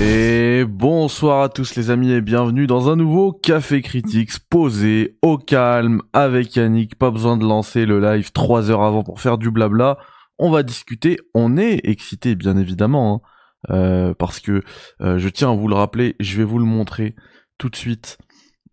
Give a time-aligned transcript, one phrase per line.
[0.00, 5.38] Et bonsoir à tous les amis et bienvenue dans un nouveau Café Critiques posé au
[5.38, 6.94] calme avec Yannick.
[6.94, 9.98] Pas besoin de lancer le live trois heures avant pour faire du blabla.
[10.38, 11.18] On va discuter.
[11.34, 13.24] On est excité bien évidemment
[13.68, 14.62] hein, euh, parce que
[15.00, 16.14] euh, je tiens à vous le rappeler.
[16.20, 17.16] Je vais vous le montrer
[17.58, 18.18] tout de suite.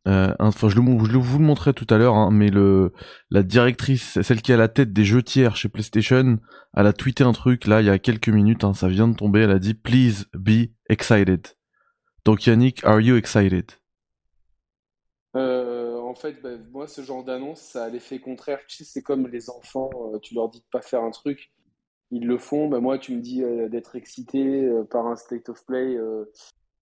[0.07, 2.93] Euh, enfin, je, le, je vous le montrais tout à l'heure, hein, mais le
[3.31, 6.38] la directrice, celle qui a la tête des jeux tiers chez PlayStation,
[6.75, 8.63] elle a tweeté un truc là il y a quelques minutes.
[8.63, 9.41] Hein, ça vient de tomber.
[9.41, 11.47] Elle a dit "Please be excited".
[12.25, 13.71] Donc Yannick, are you excited?
[15.35, 18.59] Euh, En fait, bah, moi, ce genre d'annonce, ça a l'effet contraire.
[18.67, 19.89] Tu sais, c'est comme les enfants.
[20.13, 21.52] euh, tu leur dis de pas faire un truc,
[22.11, 22.69] ils le font.
[22.69, 25.97] Bah, moi, tu me dis euh, d'être excité par un state of play.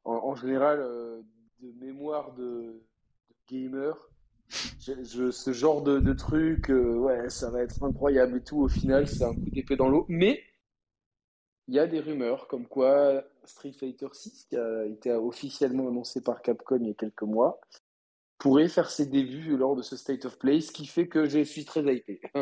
[0.05, 0.80] en, en général,
[1.60, 2.82] de mémoire de
[3.52, 3.98] gamer,
[4.80, 8.62] je, je- ce genre de, de truc, euh, ouais, ça va être incroyable et tout.
[8.62, 10.05] Au final, c'est un coup d'épée dans l'eau.
[10.10, 10.44] Mais
[11.68, 16.22] il y a des rumeurs comme quoi Street Fighter 6, qui a été officiellement annoncé
[16.22, 17.60] par Capcom il y a quelques mois,
[18.40, 21.44] pourrait faire ses débuts lors de ce State of Play, ce qui fait que je
[21.44, 22.22] suis très hypé.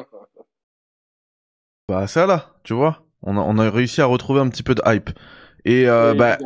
[1.87, 3.05] Bah ça là, tu vois.
[3.21, 5.09] On a, on a réussi à retrouver un petit peu de hype.
[5.65, 6.39] Et euh, Oui, bah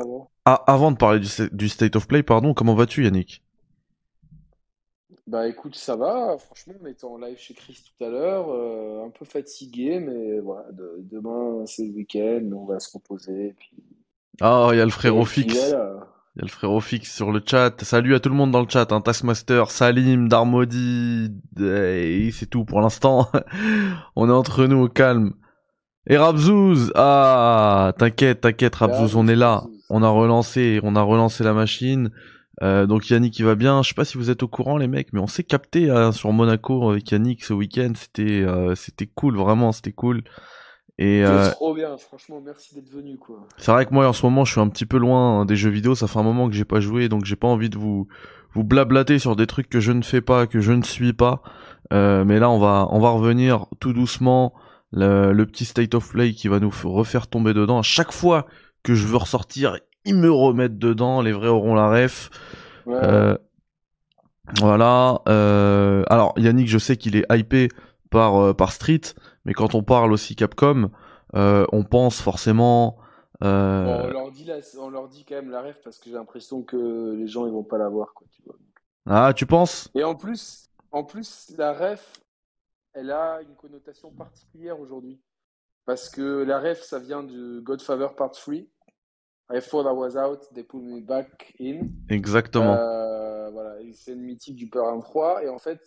[0.45, 3.42] a- avant de parler du, du state of play, pardon, comment vas-tu Yannick?
[5.27, 6.35] Bah écoute, ça va.
[6.37, 10.39] Franchement, on était en live chez Chris tout à l'heure, euh, un peu fatigué, mais
[10.39, 13.47] voilà, de- demain c'est le week-end, on va se reposer.
[13.47, 13.71] et Puis,
[14.41, 15.69] Ah, il y a le frérot et puis fixe.
[15.69, 16.07] voilà.
[16.35, 17.81] Il y a le frérot fixe sur le chat.
[17.83, 18.91] Salut à tout le monde dans le chat.
[18.91, 19.01] Hein.
[19.01, 21.29] Taskmaster, Salim, Darmody.
[21.59, 23.27] Et c'est tout pour l'instant.
[24.15, 25.33] On est entre nous au calme.
[26.07, 29.63] Et Rabzouz Ah T'inquiète, t'inquiète Rabzouz, on est là.
[29.89, 32.09] On a relancé, on a relancé la machine.
[32.63, 33.81] Euh, donc Yannick il va bien.
[33.83, 36.11] Je sais pas si vous êtes au courant les mecs, mais on s'est capté hein,
[36.11, 37.91] sur Monaco avec Yannick ce week-end.
[37.95, 40.23] C'était euh, c'était cool, vraiment, c'était cool.
[40.99, 43.47] Et euh, C'est trop bien, franchement, merci d'être venu, quoi.
[43.57, 45.55] c'est vrai que moi en ce moment je suis un petit peu loin hein, des
[45.55, 47.79] jeux vidéo, ça fait un moment que j'ai pas joué donc j'ai pas envie de
[47.79, 48.07] vous
[48.53, 51.41] vous blablater sur des trucs que je ne fais pas, que je ne suis pas.
[51.91, 54.53] Euh, mais là on va on va revenir tout doucement
[54.91, 57.79] le, le petit state of play qui va nous refaire tomber dedans.
[57.79, 58.45] À chaque fois
[58.83, 62.29] que je veux ressortir, ils me remettent dedans, les vrais auront la ref.
[62.85, 63.37] Ouais, Euh,
[64.59, 65.21] voilà.
[65.27, 67.69] euh, alors Yannick, je sais qu'il est hypé
[68.09, 69.01] par euh, par Street,
[69.45, 70.89] mais quand on parle aussi Capcom,
[71.33, 72.97] on pense forcément.
[73.41, 76.61] on leur dit la- on leur dit quand même la ref parce que j'ai l'impression
[76.61, 78.55] que les gens ils vont pas la voir, quoi, tu vois.
[79.05, 79.89] Ah, tu penses?
[79.95, 82.13] Et en plus, en plus, la ref,
[82.93, 85.19] elle a une connotation particulière aujourd'hui.
[85.85, 88.55] Parce que la ref, ça vient de Godfather Part 3.
[89.55, 91.87] I thought I was out, they put me back in.
[92.09, 92.75] Exactement.
[92.75, 95.43] Euh, voilà, c'est une mythique du Parrain 3.
[95.43, 95.79] Et en fait,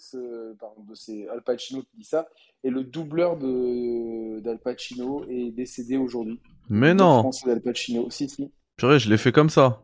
[0.94, 2.28] c'est Al Pacino qui dit ça.
[2.62, 6.40] Et le doubleur d'Al Pacino est décédé aujourd'hui.
[6.68, 8.08] mais non, français d'Al Pacino.
[8.10, 8.52] Si, si.
[8.76, 9.82] purée, je l'ai fait comme ça.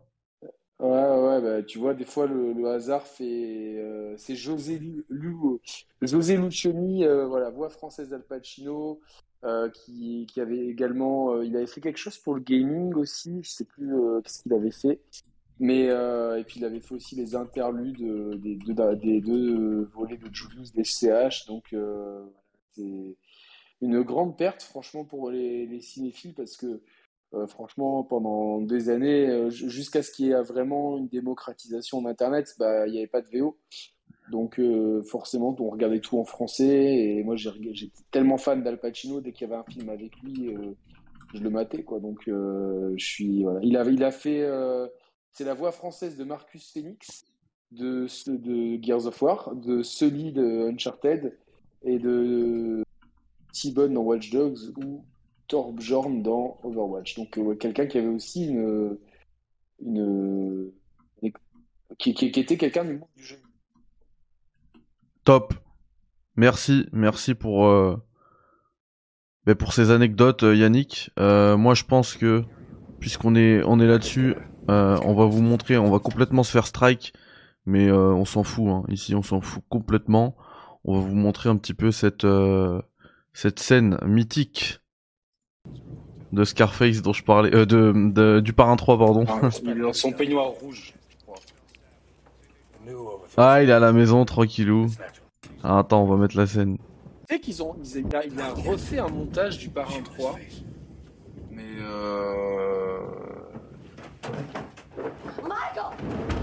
[0.78, 3.76] Ouais, ouais, bah, tu vois, des fois, le, le hasard fait.
[3.78, 5.36] euh, c'est José, Lu, Lu-
[6.00, 8.98] José Lucioni, euh, voilà, voix française d'Al Pacino,
[9.44, 11.34] euh, qui, avait également.
[11.34, 14.42] euh, il avait fait quelque chose pour le gaming aussi, je sais plus euh, qu'est-ce
[14.42, 15.00] qu'il avait fait.
[15.58, 20.72] Mais, et puis, il avait fait aussi les interludes euh, des deux, volets de Julius
[20.72, 21.46] des CH.
[21.46, 21.74] Donc,
[22.74, 23.16] c'est
[23.80, 26.82] une grande perte, franchement, pour les, les cinéphiles, parce que.
[27.48, 32.86] Franchement, pendant des années, ju- jusqu'à ce qu'il y ait vraiment une démocratisation d'Internet, bah,
[32.86, 33.58] il n'y avait pas de VO.
[34.30, 36.66] Donc euh, forcément, on regardait tout en français.
[36.66, 40.54] Et moi, j'étais tellement fan d'Al Pacino, dès qu'il y avait un film avec lui,
[40.54, 40.72] euh,
[41.34, 41.84] je le matais.
[42.00, 43.44] Donc euh, je suis.
[43.62, 44.48] Il a, fait,
[45.32, 47.24] c'est la voix française de Marcus Phoenix,
[47.72, 48.06] de,
[48.80, 51.36] Gears of War, de Sully de Uncharted
[51.82, 52.84] et de
[53.52, 55.04] T-Bone dans Watch Dogs ou
[55.48, 57.16] Torbjorn dans Overwatch.
[57.16, 58.96] Donc quelqu'un qui avait aussi une,
[61.98, 63.38] qui, qui était quelqu'un du monde du jeu.
[65.24, 65.54] Top.
[66.36, 67.96] Merci, merci pour euh,
[69.44, 71.10] ben, pour ces anecdotes, euh, Yannick.
[71.18, 72.42] Euh, moi, je pense que
[73.00, 74.34] puisqu'on est on est là-dessus,
[74.70, 77.12] euh, on va vous montrer, on va complètement se faire strike,
[77.66, 78.68] mais on s'en fout.
[78.68, 78.84] Hein.
[78.88, 80.36] Ici, on s'en fout complètement.
[80.84, 82.26] On va vous montrer un petit peu cette
[83.34, 84.80] cette scène mythique
[86.32, 89.24] de Scarface dont je parlais, de, de- du Parrain 3, pardon.
[89.88, 90.94] Dans son peignoir rouge.
[93.36, 94.86] Ah, il est à la maison, tranquillou.
[95.62, 96.76] Ah, attends, on va mettre la scène.
[97.28, 100.38] Tu sais qu'ils ont, ils- il a, il a refait un montage du Parrain 3,
[101.50, 102.98] mais euh...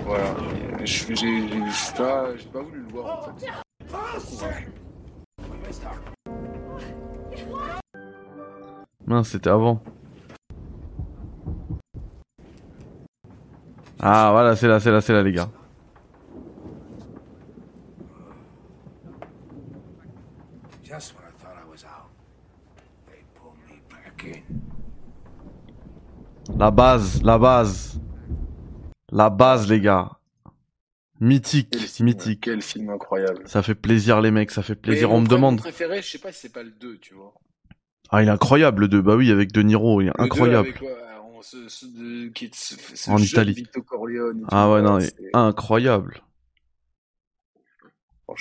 [0.06, 0.34] Voilà,
[0.86, 1.16] j'ai
[1.98, 3.46] pas, j'ai pas voulu le voir en fait.
[9.06, 9.82] Mince, c'était avant.
[14.00, 15.50] Ah voilà, c'est là, c'est là, c'est là les gars.
[20.84, 22.10] Just when I thought I was out,
[23.08, 24.44] they pulled me back in.
[26.60, 28.00] La base, la base.
[29.12, 30.12] La base les gars.
[31.22, 32.42] Mythique, Quel film, mythique.
[32.42, 33.44] Quel film incroyable.
[33.46, 35.10] Ça fait plaisir les mecs, ça fait plaisir.
[35.10, 35.58] Mais On me demande.
[35.60, 37.34] préféré, je sais pas si c'est pas le 2, tu vois.
[38.10, 39.02] Ah, il est incroyable le 2.
[39.02, 40.70] Bah oui, avec De Niro, il est Le 2 incroyable.
[40.70, 40.96] avec, ouais,
[41.34, 43.54] on se- ce- de- qui est ce- ce En Italie.
[43.54, 44.40] Vito Corleone.
[44.42, 46.22] et Ah ouais, non, est incroyable.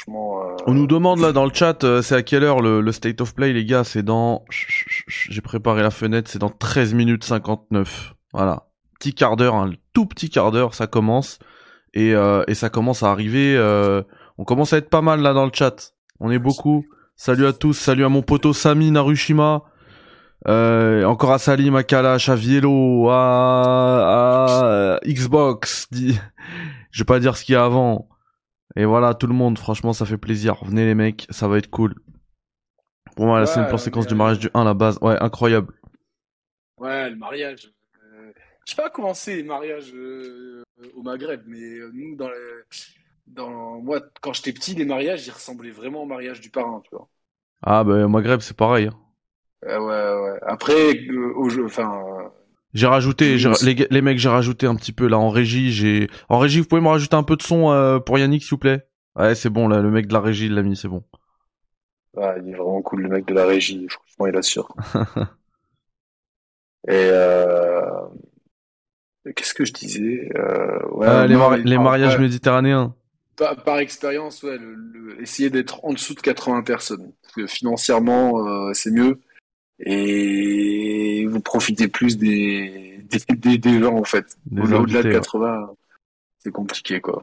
[0.08, 3.20] Euh, On nous demande là dans le chat, euh, c'est à quelle heure le, State
[3.20, 3.84] of Play les gars?
[3.84, 4.44] C'est dans...
[4.50, 8.14] J'ai préparé la fenêtre, c'est dans 13 minutes 59.
[8.32, 8.68] Voilà.
[8.98, 11.38] Petit quart d'heure, un tout petit quart d'heure, ça commence.
[11.94, 13.58] Et, euh, ça commence à arriver.
[14.38, 15.94] On commence à être pas mal là dans le chat.
[16.20, 16.84] On est beaucoup.
[17.16, 19.62] Salut à tous, salut à mon poteau Sami Narushima.
[20.46, 25.88] Encore à Salim, à Kalash, à Vielo, à, Xbox.
[26.90, 28.08] Je vais pas dire ce qu'il y a avant.
[28.78, 30.64] Et voilà, tout le monde, franchement, ça fait plaisir.
[30.64, 31.94] Venez les mecs, ça va être cool.
[33.16, 35.74] Pour moi, la scène plan séquence du mariage du 1, la base, ouais, incroyable.
[36.78, 37.72] Ouais, le mariage.
[38.14, 38.32] euh,
[38.64, 40.62] Je sais pas comment c'est les mariages euh,
[40.94, 42.64] au Maghreb, mais euh, nous, dans le,
[43.26, 46.90] dans moi, quand j'étais petit, les mariages, ils ressemblaient vraiment au mariage du parrain, tu
[46.94, 47.08] vois.
[47.62, 48.86] Ah, bah, au Maghreb, c'est pareil.
[48.86, 48.94] hein.
[49.62, 50.38] Ouais, ouais.
[50.46, 50.96] Après,
[51.36, 52.30] au jeu, enfin,
[52.74, 55.72] J'ai rajouté, j'ai- les, les mecs, j'ai rajouté un petit peu là en régie.
[55.72, 58.50] J'ai en régie, vous pouvez me rajouter un peu de son euh, pour Yannick, s'il
[58.50, 58.86] vous plaît?
[59.16, 61.04] Ouais, c'est bon là, le mec de la régie il l'a mis, c'est bon.
[62.14, 63.86] il est vraiment cool, le mec de la régie.
[63.88, 64.76] Franchement, il assure.
[66.88, 68.08] Et euh...
[69.36, 70.28] qu'est-ce que je disais?
[70.36, 72.94] Euh, ouais, Euh, les, non, mari- mais- les enfin, mariages méditerranéens.
[73.36, 77.12] par, par expérience, ouais, le, le- essayer d'être en dessous de 80 personnes.
[77.22, 79.20] Parce que financièrement, euh, c'est mieux.
[79.80, 84.36] Et vous profitez plus des, des, des, des gens, en fait.
[84.52, 85.14] Au-delà de invités, ouais.
[85.14, 85.70] 80,
[86.38, 87.22] c'est compliqué, quoi.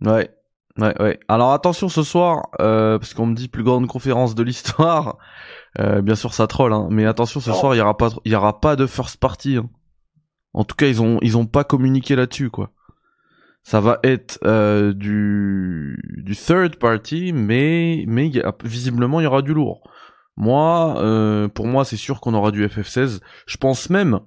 [0.00, 0.30] Ouais,
[0.78, 1.20] ouais, ouais.
[1.28, 5.18] Alors attention ce soir, euh, parce qu'on me dit plus grande conférence de l'histoire.
[5.78, 7.56] Euh, bien sûr, ça troll, hein, mais attention ce Non.
[7.56, 9.56] soir, il y aura pas, il y aura pas de first party.
[9.56, 9.68] hein.
[10.54, 12.70] En tout cas, ils ont, ils ont pas communiqué là-dessus, quoi.
[13.62, 19.24] Ça va être euh, du, du third party, mais, mais il y a- visiblement il
[19.24, 19.82] y aura du lourd.
[20.36, 23.20] Moi, euh, pour moi, c'est sûr qu'on aura du FF16.
[23.46, 24.20] Je pense même,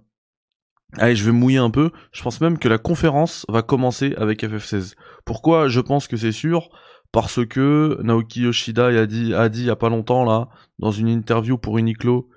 [0.97, 1.91] allez, je vais mouiller un peu.
[2.11, 4.95] Je pense même que la conférence va commencer avec FF16.
[5.25, 5.67] Pourquoi?
[5.67, 6.69] Je pense que c'est sûr
[7.11, 10.91] Parce que Naoki Yoshida a dit, a dit il y a pas longtemps là, dans
[10.91, 12.29] une interview pour Uniqlo,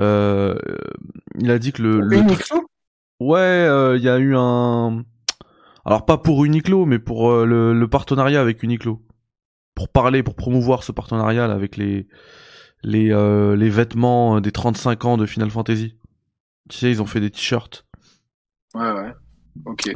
[0.00, 0.54] euh,
[1.38, 2.60] il a dit que le, le tra-
[3.20, 5.04] ouais, euh, il y a eu un,
[5.84, 9.02] alors pas pour Uniqlo, mais pour euh, le, le partenariat avec Uniqlo,
[9.74, 12.06] pour parler, pour promouvoir ce partenariat là, avec les
[12.84, 15.96] les euh, les vêtements des 35 ans de Final Fantasy.
[16.68, 17.86] Tu sais, ils ont fait des t-shirts.
[18.74, 19.12] Ouais, ouais.
[19.66, 19.90] Ok.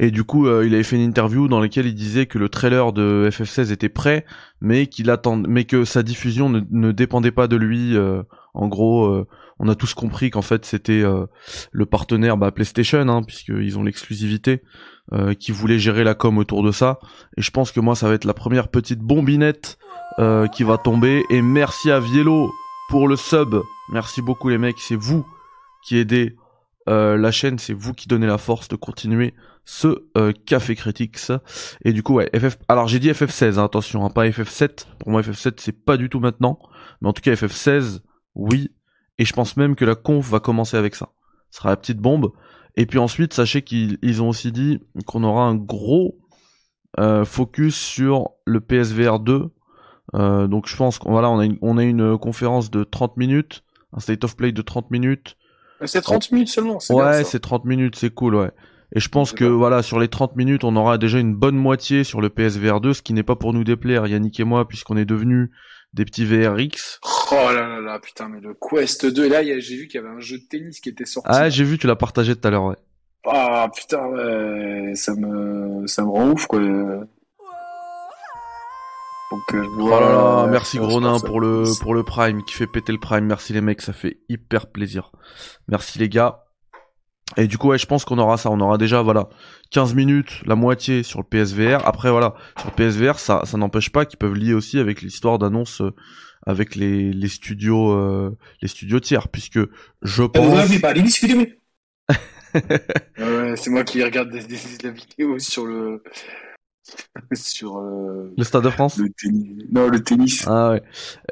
[0.00, 2.48] Et du coup, euh, il avait fait une interview dans laquelle il disait que le
[2.48, 4.24] trailer de FF16 était prêt,
[4.60, 7.96] mais qu'il attend, mais que sa diffusion ne, ne dépendait pas de lui.
[7.96, 8.22] euh,
[8.54, 9.26] en gros, euh,
[9.58, 11.26] on a tous compris qu'en fait c'était euh,
[11.72, 14.62] le partenaire bah, PlayStation, hein, puisqu'ils ont l'exclusivité,
[15.12, 16.98] euh, qui voulait gérer la com autour de ça.
[17.36, 19.78] Et je pense que moi, ça va être la première petite bombinette
[20.18, 21.24] euh, qui va tomber.
[21.30, 22.50] Et merci à Vielo
[22.88, 23.56] pour le sub.
[23.90, 25.26] Merci beaucoup les mecs, c'est vous
[25.84, 26.36] qui aidez
[26.88, 31.32] euh, la chaîne, c'est vous qui donnez la force de continuer ce euh, Café Critics.
[31.84, 32.58] Et du coup, ouais, FF...
[32.68, 34.86] Alors j'ai dit FF16, hein, attention, hein, pas FF7.
[34.98, 36.58] Pour moi, FF7, c'est pas du tout maintenant.
[37.00, 38.00] Mais en tout cas, FF16,
[38.34, 38.70] oui.
[39.18, 41.10] Et je pense même que la conf va commencer avec ça.
[41.50, 42.32] Ce sera la petite bombe.
[42.76, 46.18] Et puis ensuite, sachez qu'ils ils ont aussi dit qu'on aura un gros
[46.98, 49.50] euh, focus sur le PSVR 2.
[50.14, 53.16] Euh, donc je pense qu'on voilà, on a, une, on a une conférence de 30
[53.16, 55.36] minutes, un state of play de 30 minutes.
[55.84, 58.50] C'est 30 minutes seulement, c'est Ouais, c'est 30 minutes, c'est cool, ouais.
[58.94, 62.04] Et je pense que voilà, sur les 30 minutes, on aura déjà une bonne moitié
[62.04, 64.96] sur le PSVR 2, ce qui n'est pas pour nous déplaire, Yannick et moi, puisqu'on
[64.98, 65.50] est devenus
[65.94, 67.00] des petits VRX.
[67.32, 70.14] Oh là là là, putain, mais le Quest 2, là, j'ai vu qu'il y avait
[70.14, 71.28] un jeu de tennis qui était sorti.
[71.32, 72.76] Ah, j'ai vu, tu l'as partagé tout à l'heure, ouais.
[73.24, 76.60] Ah putain, ouais, ça me, ça me rend ouf quoi.
[79.32, 82.66] Donc, euh, Oh là là, ouais, merci Gronin pour le, pour le Prime, qui fait
[82.66, 83.24] péter le Prime.
[83.24, 85.10] Merci les mecs, ça fait hyper plaisir.
[85.68, 86.44] Merci les gars.
[87.38, 88.50] Et du coup, ouais, je pense qu'on aura ça.
[88.50, 89.30] On aura déjà, voilà,
[89.70, 91.86] 15 minutes, la moitié sur le PSVR.
[91.86, 95.38] Après, voilà, sur le PSVR, ça, ça n'empêche pas qu'ils peuvent lier aussi avec l'histoire
[95.38, 95.94] d'annonce euh,
[96.46, 99.60] avec les, les studios, euh, les studios tiers, puisque
[100.02, 100.46] je pense.
[102.54, 106.02] Ouais, c'est moi qui regarde des, des- la vidéo sur le,
[107.32, 109.48] sur euh, Le Stade de France le tennis.
[109.70, 110.44] Non, le tennis.
[110.46, 110.82] Ah ouais.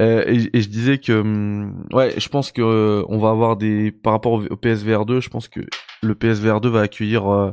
[0.00, 3.56] Euh, et, et je disais que hum, ouais, je pense que euh, on va avoir
[3.56, 5.60] des par rapport au, au PSVR 2, je pense que
[6.02, 7.52] le PSVR 2 va accueillir euh,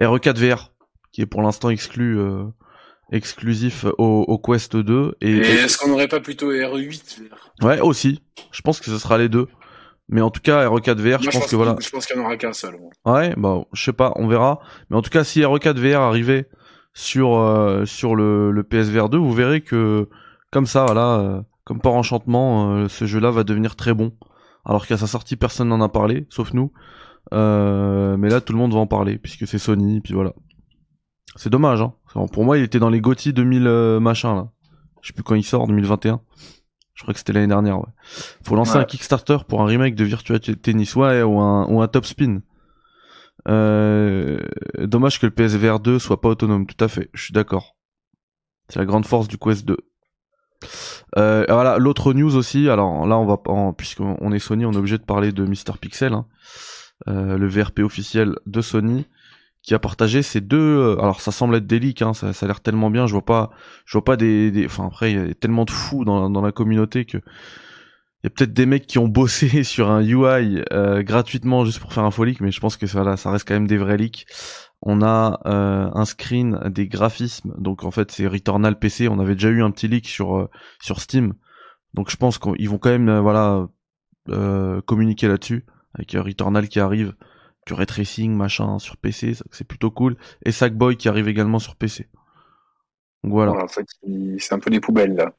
[0.00, 0.72] RE4 VR,
[1.12, 2.44] qui est pour l'instant exclu, euh,
[3.12, 5.16] exclusif au, au Quest 2.
[5.20, 7.20] Et, est-ce qu'on n'aurait pas plutôt RE8
[7.60, 8.22] VR ouais, aussi.
[8.52, 9.46] Je pense que ce sera les deux.
[10.12, 11.74] Mais en tout cas, RE4 VR, je pense que voilà.
[11.74, 12.74] qu'il- Je pense qu'il n'y en aura qu'un seul.
[13.04, 14.58] Ouais, bah, je sais pas, on verra.
[14.90, 16.48] Mais en tout cas, si RE4 VR arrivait
[16.92, 20.08] sur euh, sur le, le PSVR 2, vous verrez que
[20.50, 24.12] comme ça, voilà, euh, comme par enchantement, euh, ce jeu-là va devenir très bon.
[24.64, 26.72] Alors qu'à sa sortie, personne n'en a parlé, sauf nous.
[27.32, 30.32] Euh, mais là, tout le monde va en parler puisque c'est Sony, puis voilà.
[31.36, 31.94] C'est dommage, hein.
[32.32, 34.48] Pour moi, il était dans les GOTY 2000 euh, machin là.
[35.00, 36.20] Je sais plus quand il sort, 2021.
[36.94, 37.86] Je crois que c'était l'année dernière, ouais.
[38.42, 38.82] Faut lancer Ouais.
[38.82, 42.40] un Kickstarter pour un remake de Virtua Tennis, ouais, ou un, ou un Top Spin.
[43.48, 44.38] Euh,
[44.78, 47.76] dommage que le PSVR 2 soit pas autonome, tout à fait, je suis d'accord.
[48.68, 49.76] C'est la grande force du Quest 2.
[51.16, 54.66] Euh, et voilà, l'autre news aussi, alors là on va en- puisqu'on on est Sony,
[54.66, 56.26] on est obligé de parler de Mr Pixel, hein.
[57.08, 59.06] Euh, le VRP officiel de Sony,
[59.62, 62.46] qui a partagé ces deux, euh, alors ça semble être des hein, ça, ça a
[62.46, 63.50] l'air tellement bien, je vois pas,
[63.86, 66.42] je vois pas des, des- enfin après il y a tellement de fous dans, dans
[66.42, 67.18] la communauté que
[68.24, 71.92] y a peut-être des mecs qui ont bossé sur un UI euh, gratuitement juste pour
[71.92, 73.78] faire un faux leak, mais je pense que ça, là, ça reste quand même des
[73.78, 74.26] vrais leaks.
[74.82, 79.08] On a euh, un screen des graphismes, donc en fait c'est Returnal PC.
[79.08, 80.48] On avait déjà eu un petit leak sur euh,
[80.80, 81.34] sur Steam,
[81.94, 83.68] donc je pense qu'ils vont quand même euh, voilà
[84.86, 87.14] communiquer là-dessus avec Returnal qui arrive,
[87.66, 91.74] du ray tracing machin sur PC, c'est plutôt cool, et Sackboy qui arrive également sur
[91.76, 92.08] PC.
[93.24, 93.52] Donc voilà.
[93.52, 95.34] En fait, il- c'est un peu des poubelles là.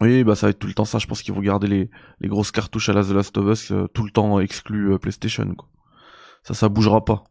[0.00, 0.98] Oui, bah ça va être tout le temps ça.
[0.98, 3.70] Je pense qu'ils vont garder les, les grosses cartouches à la The Last of Us
[3.72, 5.54] euh, tout le temps exclu euh, PlayStation.
[5.54, 5.68] Quoi.
[6.42, 7.24] Ça, ça bougera pas.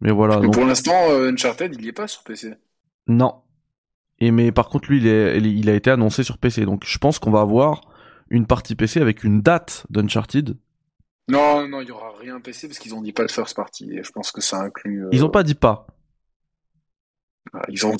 [0.00, 0.36] Mais voilà.
[0.36, 2.54] Mais donc- pour l'instant, euh, Uncharted, il y est pas sur PC.
[3.08, 3.42] Non.
[4.18, 6.64] Et mais par contre, lui, il, est, il a été annoncé sur PC.
[6.64, 7.80] Donc je pense qu'on va avoir
[8.28, 10.56] une partie PC avec une date d'Uncharted.
[11.28, 13.90] Non, non, il y aura rien PC parce qu'ils ont dit pas de first party.
[13.98, 15.06] Et je pense que ça inclut.
[15.12, 15.86] Ils ont pas dit pas.
[17.52, 17.96] ah, Ils ont.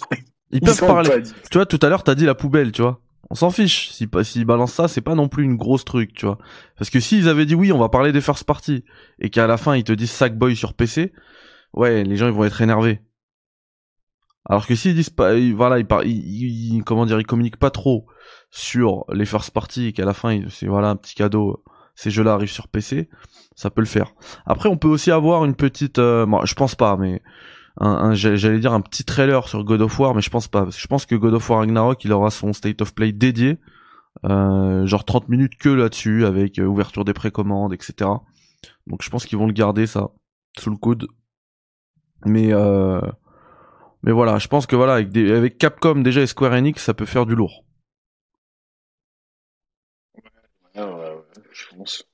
[0.50, 1.22] Ils peuvent ont parler.
[1.50, 3.00] Tu vois, tout à l'heure, t'as dit la poubelle, tu vois.
[3.32, 3.88] On s'en fiche.
[3.92, 6.36] S'ils si, s'ils balancent ça, c'est pas non plus une grosse truc, tu vois.
[6.76, 8.84] Parce que s'ils avaient dit oui, on va parler des first party,
[9.20, 11.14] et qu'à la fin, ils te disent Sackboy sur PC,
[11.72, 13.00] ouais, les gens, ils vont être énervés.
[14.44, 18.06] Alors que s'ils disent pas, voilà, ils, comment dire, ils communiquent pas trop
[18.50, 22.34] sur les first party, et qu'à la fin, c'est voilà, un petit cadeau, ces jeux-là
[22.34, 23.08] arrivent sur PC,
[23.56, 24.12] ça peut le faire.
[24.44, 27.22] Après, on peut aussi avoir une petite, euh, je pense pas, mais
[27.78, 30.64] un, un- j'allais dire un petit trailer sur God of War, mais je pense pas.
[30.64, 33.12] Parce que je pense que God of War Ragnarok, il aura son state of play
[33.12, 33.58] dédié,
[34.26, 38.24] euh, genre 30 minutes que là-dessus, avec euh, ouverture des précommandes, etc.
[38.86, 40.10] Donc je pense qu'ils vont le garder ça
[40.58, 41.08] sous le coude.
[42.24, 43.00] Mais euh,
[44.02, 46.94] mais voilà, je pense que voilà, avec, des, avec Capcom déjà et Square Enix, ça
[46.94, 47.64] peut faire du lourd.
[50.74, 52.04] Ah, ouais, ouais, je pense.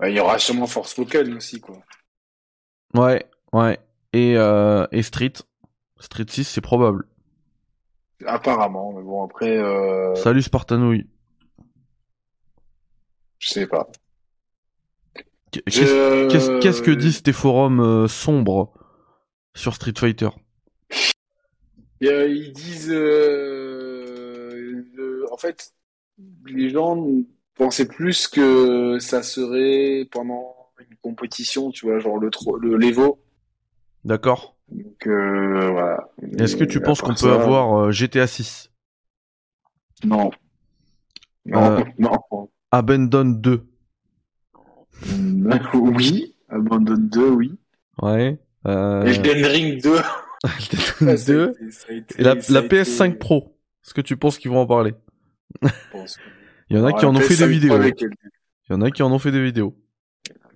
[0.00, 1.80] Ouais, il y aura sûrement Force Spoken aussi, quoi.
[2.94, 3.78] Ouais, ouais.
[4.12, 5.32] Et, euh, et Street.
[6.00, 7.06] Street 6, c'est probable.
[8.26, 11.06] Apparemment, mais bon, après, euh, Salut Spartanouille.
[13.38, 13.88] je sais pas.
[15.52, 18.72] Qu'est-ce Je- Qu'est-ce que disent tes forums euh, sombres
[19.54, 20.28] sur Street Fighter?
[22.04, 24.84] Euh, ils disent, euh,
[25.32, 25.72] en fait,
[26.46, 27.04] les gens
[27.54, 33.20] pensaient plus que ça serait pendant une compétition, tu vois, genre le le l'Evo.
[34.04, 34.56] D'accord.
[34.70, 36.08] Donc euh, voilà.
[36.38, 38.70] Est-ce que tu penses qu'on peut ça, avoir euh, GTA 6
[40.04, 40.30] Non.
[41.46, 42.50] Non, Euh, non.
[42.70, 43.64] Abandon 2
[45.74, 46.34] oui.
[46.48, 47.58] Abandon 2, oui.
[48.02, 48.38] Ouais.
[48.66, 49.04] Euh...
[49.04, 49.90] Elden Ring 2.
[50.44, 53.18] Elden Ça, 2 a été- ça a été- Et la, ça la a été- PS5
[53.18, 54.94] Pro Est-ce que tu penses qu'ils vont en parler?
[55.62, 56.18] Je pense.
[56.70, 57.82] Il y en a qui en ont fait PS5 des vidéos.
[57.82, 59.74] Il y en a qui en ont fait des vidéos.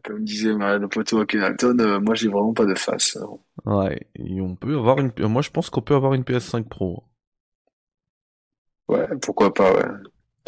[0.03, 3.17] Comme disait le poteau Kenalton, euh, moi j'ai vraiment pas de face.
[3.65, 4.09] Ouais.
[4.15, 5.13] Et on peut avoir une.
[5.19, 7.05] Moi, je pense qu'on peut avoir une PS5 Pro.
[8.89, 9.85] Ouais, pourquoi pas, ouais.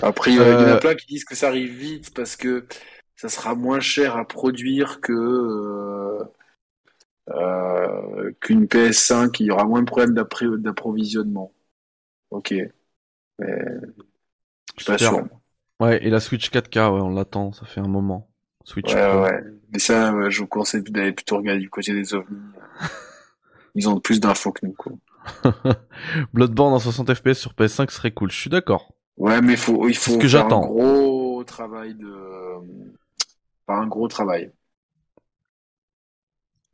[0.02, 2.66] Après, il y en a- Euh, plein qui disent que ça arrive vite parce que
[3.16, 6.25] ça sera moins cher à produire que euh,
[7.30, 11.52] euh, qu'une PS5, il y aura moins de problèmes d'approvisionnement.
[12.30, 12.54] Ok.
[13.38, 13.64] Mais
[14.76, 15.26] je suis pas sûr.
[15.80, 16.04] Ouais.
[16.04, 17.52] Et la Switch 4K, ouais, on l'attend.
[17.52, 18.30] Ça fait un moment.
[18.64, 19.23] Switch Ouais, Pro.
[19.23, 19.40] ouais.
[19.73, 22.37] Mais ça, ouais, je vous conseille d'aller plutôt regarder du côté des ovnis.
[23.75, 24.92] Ils ont plus d'infos que nous, quoi.
[26.33, 28.30] Bloodborne en 60 FPS sur PS5 serait cool.
[28.30, 28.92] Je suis d'accord.
[29.16, 32.09] Ouais, mais faut, il faut que faire un gros travail de,
[33.66, 34.52] pas un gros travail.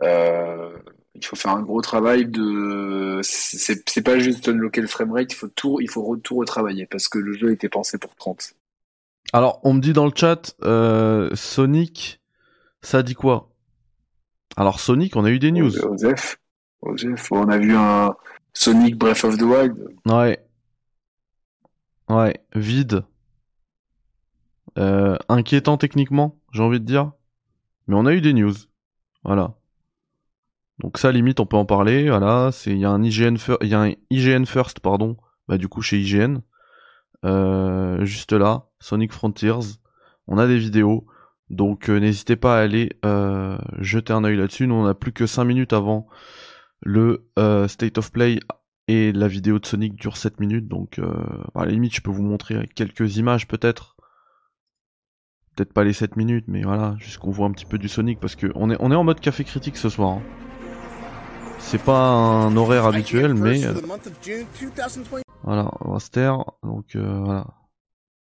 [0.02, 0.78] Euh,
[1.14, 5.48] il faut faire un gros travail de, c'est, pas juste unlocker le framerate, il faut
[5.48, 8.54] tout, il faut tout retravailler parce que le jeu était pensé pour 30.
[9.32, 12.20] Alors, on me dit dans le chat, euh, Sonic,
[12.82, 13.50] ça dit quoi?
[14.56, 15.78] Alors Sonic, on a eu des news.
[15.78, 16.38] Osef.
[16.96, 18.14] Jeff, on a vu un
[18.52, 19.76] Sonic Breath of the Wild.
[20.06, 20.44] Ouais.
[22.08, 23.04] Ouais, vide.
[24.78, 27.12] Euh, inquiétant techniquement, j'ai envie de dire.
[27.86, 28.54] Mais on a eu des news.
[29.24, 29.54] Voilà.
[30.78, 32.08] Donc ça, limite, on peut en parler.
[32.08, 35.16] Voilà, c'est il y a un IGN, il y a un IGN First, pardon.
[35.46, 36.38] Bah du coup chez IGN.
[37.24, 39.78] Euh, juste là, Sonic Frontiers.
[40.26, 41.06] On a des vidéos.
[41.48, 44.66] Donc euh, n'hésitez pas à aller euh, jeter un œil là-dessus.
[44.66, 46.06] Nous on a plus que 5 minutes avant
[46.82, 47.28] le
[47.68, 48.38] State of Play
[48.88, 50.68] et la vidéo de Sonic dure 7 minutes.
[50.68, 51.00] Donc
[51.54, 53.96] à la limite je peux vous montrer quelques images peut-être.
[55.56, 58.20] Peut-être pas les 7 minutes, mais voilà, juste qu'on voit un petit peu du Sonic
[58.20, 60.10] parce que on est, on est en mode café critique ce soir.
[60.18, 60.22] hein.
[61.58, 63.60] C'est pas un horaire habituel, mais
[65.44, 66.44] voilà, on va se taire.
[66.62, 67.46] Donc euh, voilà.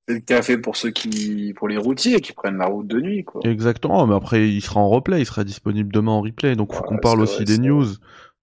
[0.09, 3.25] C'est le café pour ceux qui, pour les routiers qui prennent la route de nuit,
[3.25, 3.41] quoi.
[3.45, 6.85] Exactement, mais après il sera en replay, il sera disponible demain en replay, donc faut
[6.85, 7.87] qu'on parle aussi vrai, des news.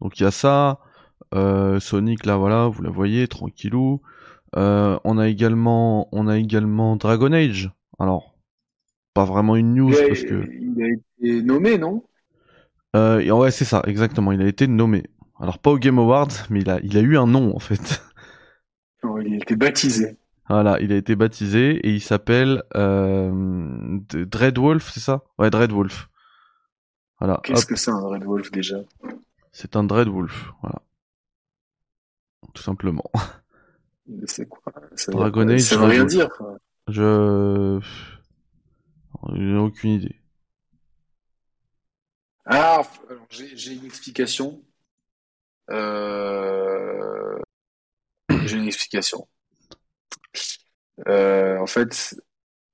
[0.02, 0.80] Donc il y a ça,
[1.34, 4.02] euh, Sonic là voilà, vous la voyez, tranquillou.
[4.58, 7.72] Euh, on a également, on a également Dragon Age.
[7.98, 8.36] Alors,
[9.14, 12.04] pas vraiment une news a, parce que, il a été nommé, non?
[12.98, 15.04] Euh, ouais c'est ça, exactement, il a été nommé.
[15.40, 18.04] Alors pas au Game Awards, mais il a, il a eu un nom en fait.
[19.04, 20.18] Non, Il a été baptisé.
[20.50, 25.24] Voilà, il a été baptisé et il s'appelle euh, Dreadwolf, c'est ça?
[25.38, 26.10] Ouais, Dreadwolf.
[27.20, 28.78] Voilà, Qu'est-ce que c'est un Red Wolf déjà?
[29.54, 30.82] C'est un Dreadwolf, voilà.
[32.54, 33.10] Tout simplement.
[34.26, 34.62] C'est quoi?
[34.96, 36.28] Ça veut, Dragon pas- Age, ça veut rien dire.
[36.30, 36.58] quoi.
[36.90, 37.80] Je...
[39.34, 40.20] J'ai aucune idée.
[42.46, 42.82] Ah,
[43.30, 44.62] j'ai une explication.
[45.70, 47.40] Euh...
[48.64, 49.28] Une explication.
[51.08, 52.16] Euh, en fait,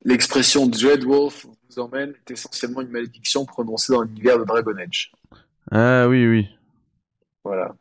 [0.03, 5.11] l'expression Dreadwolf vous emmène est essentiellement une malédiction prononcée dans l'univers de Dragon Age.
[5.71, 6.47] Ah oui, oui.
[7.43, 7.73] Voilà.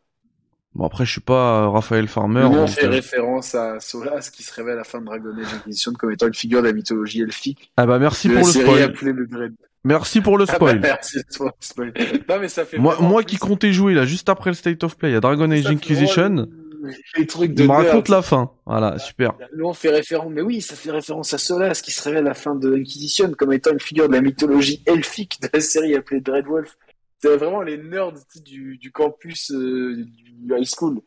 [0.74, 2.42] Bon après je suis pas euh, Raphaël Farmer.
[2.42, 5.36] Nom donc, fait euh, référence à Solas qui se révèle à la fin de Dragon
[5.36, 8.52] Age Inquisition comme étant une figure de la mythologie elfique Ah bah merci pour le
[8.52, 8.82] spoil.
[8.82, 9.54] appelée le Dread.
[9.84, 10.80] Merci pour le Ah bah, spoil.
[10.80, 11.18] merci
[11.60, 11.92] spoil.
[12.28, 14.96] Non mais ça fait Moi, moi qui comptais jouer là juste après le State of
[14.96, 16.46] Play à Dragon Age Inquisition,
[16.82, 18.50] de il me raconte la fin.
[18.66, 19.32] Voilà, super.
[19.56, 22.30] Nous, on fait référence, mais oui, ça fait référence à Solas qui se révèle à
[22.30, 25.94] la fin de Inquisition comme étant une figure de la mythologie elfique de la série
[25.94, 26.76] appelée Dreadwolf.
[27.20, 31.00] C'est vraiment les nerds tu sais, du, du campus euh, du high school.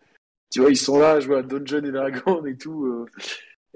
[0.52, 2.86] Tu vois, ils sont là jouer à Dungeon et Dragon et tout.
[2.86, 3.06] euh,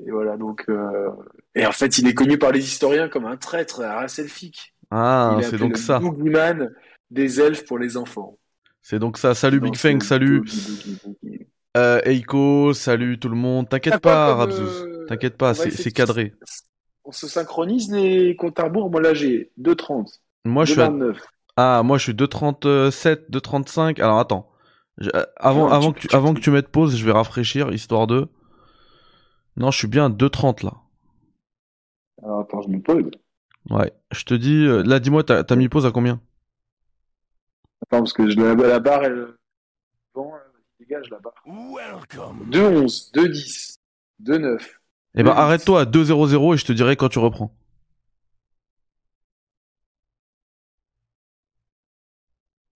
[0.06, 0.66] et voilà, donc.
[0.68, 1.10] euh,
[1.56, 4.20] Et en fait, il est connu par les historiens comme un traître à la race
[4.20, 4.74] elfique.
[4.92, 6.00] Ah, c'est donc le ça.
[6.00, 6.72] boogeyman
[7.10, 8.38] des elfes pour les enfants.
[8.82, 9.34] C'est donc ça.
[9.34, 10.44] Salut Big Fang, salut.
[11.76, 13.68] Euh, Eiko, salut tout le monde.
[13.70, 14.84] T'inquiète pas, comme, Rabzouz.
[14.84, 16.34] euh, T'inquiète pas, c'est cadré.
[17.04, 18.90] On se synchronise les comptes à rebours.
[18.90, 20.22] Moi là j'ai 2,30.
[20.46, 20.90] Moi je suis à...
[20.90, 21.18] 2,29.
[21.58, 24.02] Ah, moi je suis 2.37, 2.35.
[24.02, 24.50] Alors attends.
[24.98, 27.12] Je- euh, Avant, Non, avant, tu- que tu, avant que tu mettes pause, je vais
[27.12, 28.28] rafraîchir, histoire de...
[29.58, 30.74] Non, je suis bien à 2.30 là.
[32.24, 33.12] Alors attends, je me pose.
[33.70, 33.92] Ouais.
[34.12, 34.66] Je te dis...
[34.66, 36.20] euh, Là, dis-moi, t'as mis pause à combien?
[37.84, 39.28] Attends, parce que je, la, la barre, elle.
[40.14, 40.32] Bon,
[40.88, 41.44] dégage la barre.
[41.46, 42.50] Welcome.
[42.50, 43.78] 2,11, 2,10,
[44.24, 44.60] 2,9.
[45.16, 47.56] Eh ben, arrête-toi à 2.00 et je te dirai quand tu reprends.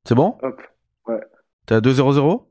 [0.05, 0.37] C'est bon?
[0.41, 0.61] Hop.
[1.07, 1.21] Ouais.
[1.65, 2.45] T'es à 2.00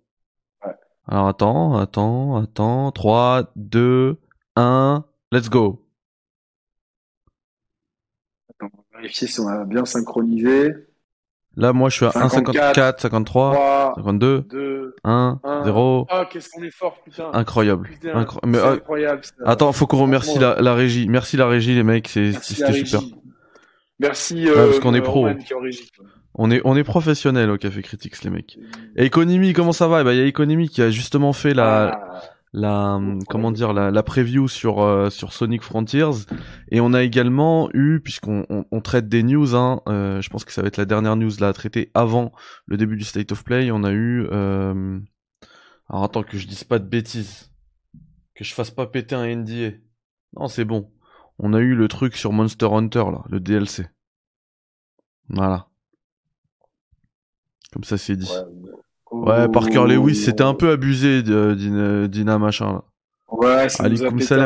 [0.65, 0.73] Ouais.
[1.07, 2.93] Alors attends, attends, attends.
[2.93, 4.17] 3, 2,
[4.57, 5.85] 1, let's go.
[8.51, 10.88] Attends, on va vérifier si on a bien synchronisé.
[11.57, 15.65] Là, moi, je suis à 54, 1,54, 53, 3, 52, 2, 1, 1.
[15.65, 16.07] 0.
[16.09, 17.31] Ah, qu'est-ce qu'on est fort, putain.
[17.33, 17.89] Incroyable.
[17.89, 19.23] Putain, Incro- c'est Mais, euh, incroyable.
[19.25, 19.33] ça.
[19.45, 21.09] attends, faut qu'on remercie la, la régie.
[21.09, 23.01] Merci la régie, les mecs, c'était super.
[23.99, 24.45] Merci.
[24.45, 25.23] Ouais, Euh, parce qu'on est euh, pro.
[25.23, 25.91] Roman qui est en régie.
[26.35, 28.57] On est, on est professionnels au Café Critics, les mecs.
[28.95, 30.03] Et Economy, comment ça va?
[30.03, 32.21] Eh ben, il y a Economy qui a justement fait la, Ah,
[32.53, 36.27] la, comment dire, la, la preview sur, euh, sur Sonic Frontiers.
[36.71, 40.45] Et on a également eu, puisqu'on on, on traite des news, hein, euh, je pense
[40.45, 42.33] que ça va être la dernière news là à traiter avant
[42.67, 44.99] le début du State of Play, on a eu, euh...
[45.89, 47.51] alors attends que je dise pas de bêtises,
[48.35, 49.77] que je fasse pas péter un NDA.
[50.37, 50.91] Non, c'est bon.
[51.39, 53.87] On a eu le truc sur Monster Hunter là, le DLC.
[55.29, 55.69] Voilà.
[57.73, 58.31] Comme ça c'est dit.
[58.31, 58.58] ouais.
[59.11, 62.85] Ouais, Parker Lewis, c'était un peu abusé de- d'Ina Dina machin là.
[63.31, 63.97] Ouais, ça nous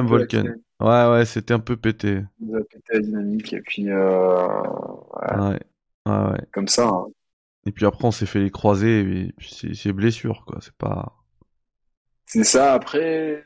[0.07, 0.43] Volcan.
[0.43, 0.63] dynamique.
[0.81, 2.17] Ouais, ouais, c'était un peu pété.
[2.21, 3.53] Ça nous a pété la dynamique.
[3.53, 5.61] Et puis, euh, ouais, Ouais.
[6.07, 6.47] Ouais, ouais.
[6.53, 6.89] comme ça.
[6.89, 7.07] hein.
[7.65, 10.59] Et puis après, on s'est fait les croiser, et puis c'est c'est blessure, quoi.
[10.61, 11.15] C'est pas.
[12.27, 12.73] C'est ça.
[12.75, 13.45] Après, le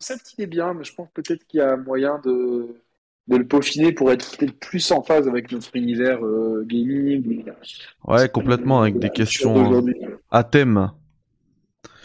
[0.00, 2.74] concept, il est bien, mais je pense peut-être qu'il y a moyen de,
[3.30, 7.44] de le peaufiner pour être peut-être plus en phase avec notre univers euh, gaming.
[8.06, 9.54] Ouais, complètement, avec des questions.
[9.54, 9.96] d'aujourd'hui.
[10.30, 10.90] à thème.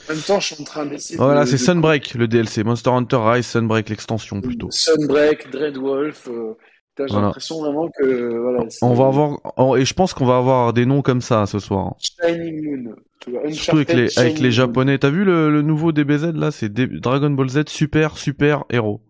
[0.07, 1.17] En même temps, je suis en train d'essayer.
[1.17, 2.63] Voilà, de- c'est de- Sunbreak le DLC.
[2.63, 4.67] Monster Hunter Rise Sunbreak l'extension plutôt.
[4.69, 6.27] Sunbreak, Dreadwolf.
[6.29, 6.53] euh,
[6.97, 7.25] J'ai Voilà.
[7.25, 8.63] l'impression vraiment que voilà.
[8.81, 11.95] On va avoir et je pense qu'on va avoir des noms comme ça ce soir.
[11.99, 12.95] Shining Moon.
[13.19, 14.97] Tu vois, Surtout avec les, avec japonais.
[14.97, 16.51] T'as vu le, le nouveau DBZ là?
[16.51, 19.01] C'est D- Dragon Ball Z Super Super Héros.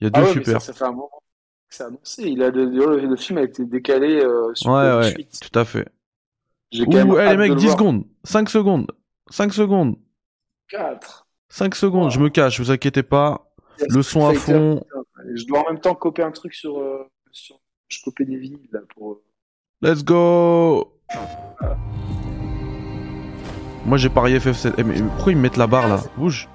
[0.00, 0.60] Il y a Ah deux ouais, super.
[0.60, 1.10] ça, ça fait un moment
[1.68, 2.22] que c'est annoncé.
[2.24, 5.40] Il a de- le, le film a été décalé euh, sur Ouais, ouais, suite.
[5.40, 5.88] tout à fait.
[6.72, 7.78] J'ai quand même Ouh, eh, les mecs, le 10 voir.
[7.78, 8.86] secondes, 5 secondes,
[9.30, 9.96] 5 secondes,
[10.68, 11.26] 4.
[11.48, 13.50] 5 secondes, je me cache, vous inquiétez pas.
[13.88, 14.84] Le son à fond,
[15.34, 16.78] Je dois en même temps copier un truc sur.
[16.78, 17.58] euh, sur...
[17.88, 19.12] Je copie des vinyles là pour.
[19.12, 19.22] euh,
[19.82, 20.92] let's go
[23.86, 24.74] Moi j'ai parié FF7.
[24.78, 26.00] Eh, mais pourquoi ils me mettent la barre là?
[26.16, 26.48] Bouge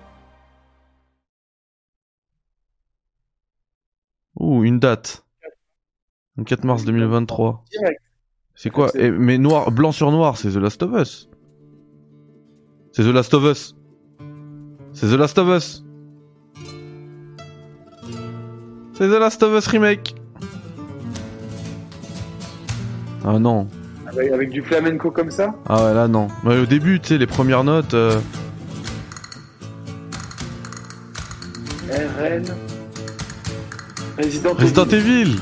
[4.46, 5.26] Ouh, une date.
[6.38, 7.64] 24 mars 2023.
[7.72, 8.00] Direct.
[8.54, 8.92] C'est quoi?
[8.94, 11.28] Eh, Mais noir, blanc sur noir, c'est The Last of Us.
[12.92, 13.76] C'est The Last of Us.
[14.94, 15.84] C'est The Last of Us.
[18.94, 20.16] C'est The Last of Us remake.
[23.26, 23.68] Ah non.
[24.06, 25.56] Avec, avec du flamenco comme ça?
[25.66, 26.28] Ah ouais, là non.
[26.46, 27.96] Ouais, au début, tu sais, les premières notes.
[27.96, 28.20] euh,
[31.90, 32.46] RN.
[34.18, 35.22] Resident, Resident Evil.
[35.22, 35.40] Evil.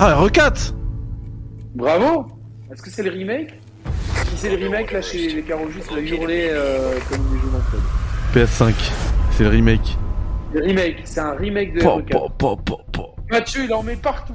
[0.00, 0.72] Ah, R4
[1.74, 2.26] Bravo
[2.72, 3.58] Est-ce que c'est le remake?
[4.30, 7.50] Si c'est le remake, là, chez les Carojus, il a hurlé euh, comme des jeux
[7.52, 7.80] d'entraide.
[8.34, 8.74] PS5.
[9.32, 9.96] C'est le remake.
[10.52, 12.08] Le remake, c'est un remake de Pa, RE4.
[12.10, 13.02] pa, pa, pa, pa.
[13.30, 14.34] Mathieu, il en met partout.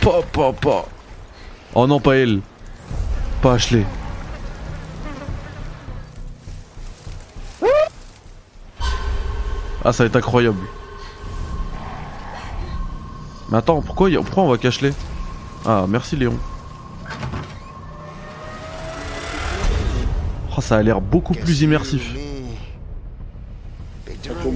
[0.00, 0.84] Pa, pa, pa.
[1.74, 2.40] Oh non, pas elle.
[3.40, 3.84] Pas Ashley.
[9.84, 10.58] Ah, ça va être incroyable.
[13.52, 14.94] Mais attends, pourquoi, y a- pourquoi on va Ashley
[15.66, 16.38] Ah, merci Léon.
[20.56, 22.14] Oh, ça a l'air beaucoup plus immersif.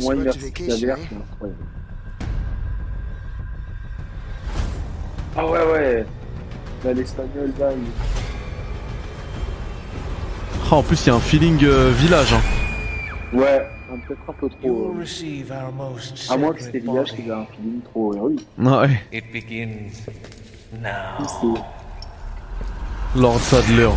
[0.00, 1.00] Moins incroyable.
[5.36, 6.06] Ah ouais, ouais.
[6.82, 7.84] Là, l'espagnol, là, il...
[10.70, 12.32] Ah, en plus, il y a un feeling euh, village.
[12.32, 12.40] Hein.
[13.34, 14.92] Ouais, un- peut-être un peu trop.
[14.94, 18.14] euh, receive our most À moins que c'était sacred village qui avait un feeling trop
[18.14, 18.46] héroïque.
[18.58, 20.06] Ouais, It begins
[20.80, 21.26] now.
[23.14, 23.90] Lord Sadler.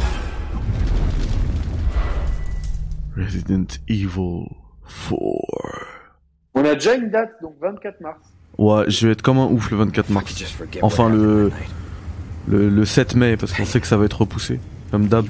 [3.17, 4.45] Resident Evil
[5.09, 5.17] 4.
[6.55, 8.19] On a déjà une date, donc 24 mars.
[8.57, 10.43] Ouais, je vais être comme un ouf le 24 mars.
[10.81, 11.51] Enfin, le,
[12.47, 14.59] le, le 7 mai, parce qu'on sait que ça va être repoussé.
[14.91, 15.27] Comme d'hab.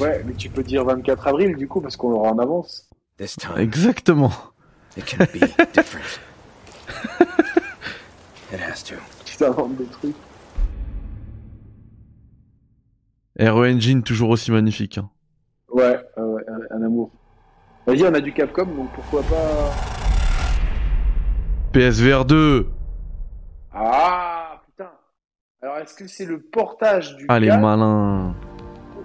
[0.00, 2.88] Ouais, mais tu peux dire 24 avril, du coup, parce qu'on l'aura en avance.
[3.18, 4.30] This time, Exactement.
[4.96, 5.40] it can be
[5.72, 6.20] different.
[8.52, 8.94] it has to.
[9.24, 10.14] Tu t'inventes des trucs.
[13.38, 14.98] RE Engine toujours aussi magnifique.
[14.98, 15.10] hein.
[15.70, 17.10] Ouais, euh, ouais, un, un amour.
[17.86, 19.72] Vas-y, on a du Capcom, donc pourquoi pas...
[21.72, 22.68] PSVR 2.
[23.72, 24.90] Ah, putain
[25.62, 28.34] Alors, est-ce que c'est le portage du Ah, les 4 malins.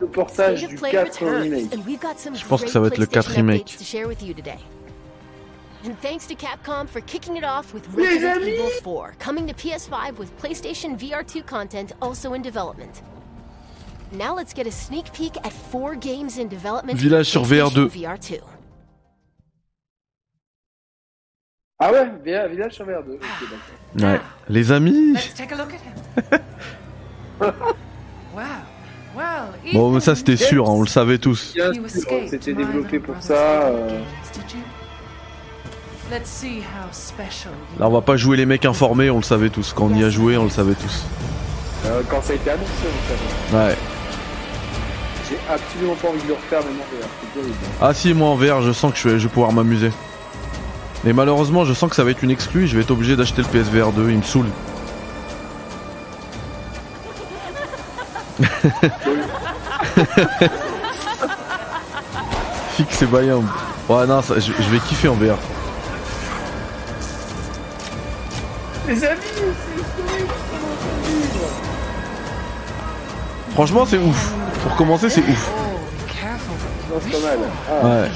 [0.01, 1.69] Le portage State of du Play 4 returns, remake
[2.35, 3.61] Je pense que ça va être le 4 PlayStation remake.
[3.61, 4.59] updates to share with you today.
[5.85, 9.47] And thanks to Capcom for kicking it off with Les Resident amis Evil 4, coming
[9.47, 13.01] to PS5 with PlayStation VR2 content also in development.
[14.11, 16.99] Now let's get a sneak peek at four games in development.
[16.99, 18.19] Village sur PlayStation VR2.
[18.19, 18.39] VR2.
[21.79, 23.13] Ah ouais, Village sur VR2.
[23.13, 23.21] Ok,
[23.95, 24.11] d'accord.
[24.11, 24.19] Ouais.
[24.49, 25.13] Les amis.
[25.13, 26.43] Let's take a look at him.
[28.35, 28.70] wow.
[29.74, 31.54] Bon, mais ça c'était sûr, hein, on le savait tous.
[32.30, 33.34] C'était little pour ça.
[33.34, 34.00] euh,
[34.34, 34.60] did you?
[36.12, 39.24] Let's see how special you Là, on va pas jouer les mecs informés, on le
[39.24, 39.74] savait tous.
[39.74, 41.06] Quand on y a joué, on le savait tous.
[41.86, 43.67] euh, quand ça a été annoncé, on savait.
[43.69, 43.76] Ouais.
[45.30, 47.08] J'ai absolument pas envie de le refaire maintenant VR.
[47.21, 47.58] C'est terrible.
[47.82, 49.91] Ah si, moi en VR, je sens que je vais, je vais pouvoir m'amuser.
[51.06, 52.67] Mais malheureusement, je sens que ça va être une exclue.
[52.67, 54.10] Je vais être obligé d'acheter le PSVR 2.
[54.12, 54.47] Il me saoule.
[62.75, 63.47] Fixe et Bayam.
[63.89, 65.38] Ouais, non, ça- je, je vais kiffer en VR.
[68.88, 69.45] Les amis, c'est
[73.54, 74.32] Franchement, c'est ouf.
[74.63, 75.51] Pour commencer, c'est ouf.
[75.51, 76.56] Be careful.
[76.89, 77.39] Non, c'est pas mal.
[77.69, 78.12] Ah, Ouais.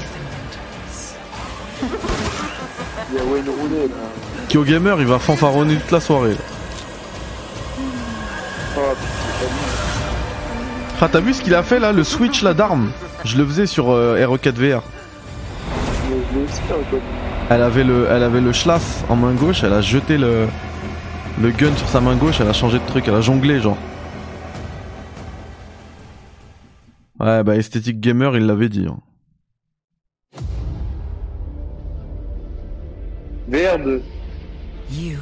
[3.12, 3.94] il y a Wayne Rooney là.
[4.48, 6.30] Kyo Gamer, il va fanfaronner toute la soirée.
[6.30, 6.36] là.
[8.78, 8.80] Oh,
[11.00, 12.90] Ah, t'as vu ce qu'il a fait là, le switch là d'armes?
[13.24, 14.82] Je le faisais sur euh, RE4 VR.
[16.02, 17.02] je l'ai aussi reconnu.
[17.50, 20.48] Elle avait le, elle avait le schlaff en main gauche, elle a jeté le,
[21.40, 23.76] le gun sur sa main gauche, elle a changé de truc, elle a jonglé genre.
[27.20, 28.86] Ouais, bah esthétique gamer, il l'avait dit.
[28.90, 28.98] hein.
[33.50, 34.00] VR2.
[34.90, 35.18] You,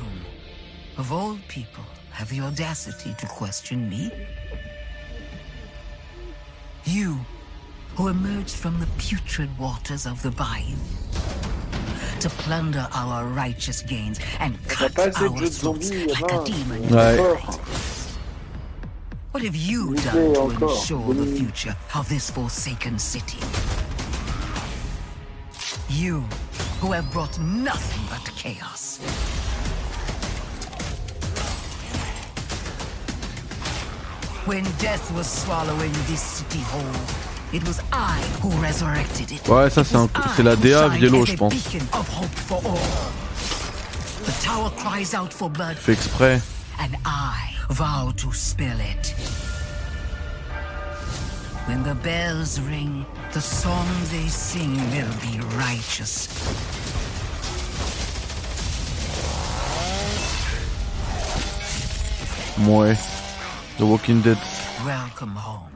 [0.98, 4.10] of all people, have the audacity to question me?
[6.86, 7.18] You,
[7.96, 10.76] who emerged from the putrid waters of the bayou
[12.20, 16.44] to plunder our righteous gains and cut pas assez de our throats like a Romain.
[16.44, 16.82] demon.
[16.88, 17.18] Ouais.
[17.18, 17.60] Encore.
[19.32, 23.38] What have you done to ensure the future of this forsaken city?
[25.88, 26.20] You,
[26.80, 29.00] who have brought nothing but chaos.
[34.46, 37.00] When death was swallowing this city whole,
[37.52, 39.48] it was I who resurrected it.
[39.48, 41.54] Ouais, ça, c'est un- c'est la DA as je pense.
[41.54, 42.78] beacon of hope for all.
[44.26, 46.42] The tower cries out for blood, Fait exprès.
[46.78, 49.14] and I vow to spill it.
[51.66, 56.28] When the bells ring, the song they sing will be righteous.
[62.66, 62.96] Ouais.
[63.78, 64.38] The Walking Dead.
[64.86, 65.70] Welcome home,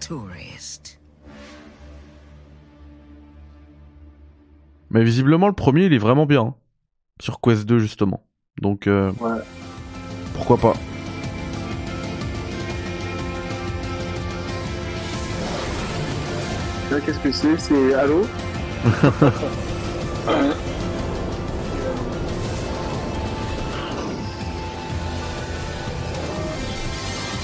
[0.00, 0.98] tourist.
[4.90, 6.40] Mais visiblement, le premier, il est vraiment bien.
[6.42, 6.54] hein.
[7.20, 8.26] Sur Quest 2, justement.
[8.62, 9.40] Donc, euh, Ouais.
[10.34, 10.74] pourquoi pas.
[16.90, 17.58] Là, qu'est-ce que c'est?
[17.58, 18.22] C'est Halo?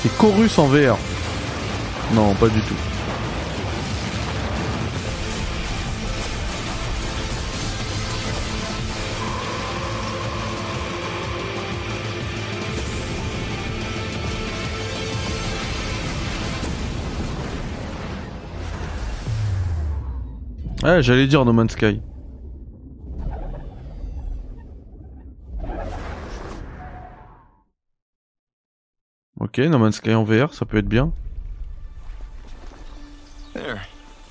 [0.02, 0.98] C'est Chorus en VR.
[2.12, 2.74] Non, pas du tout.
[20.82, 22.00] Ouais, j'allais dire No Sky.
[29.54, 31.12] Ok, No Man's Sky en VR, ça peut être bien.
[33.52, 33.76] There.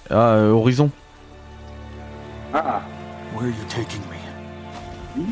[0.09, 0.89] Ah, euh, Horizon.
[2.55, 2.81] Ah,
[3.35, 5.25] Where are you taking me?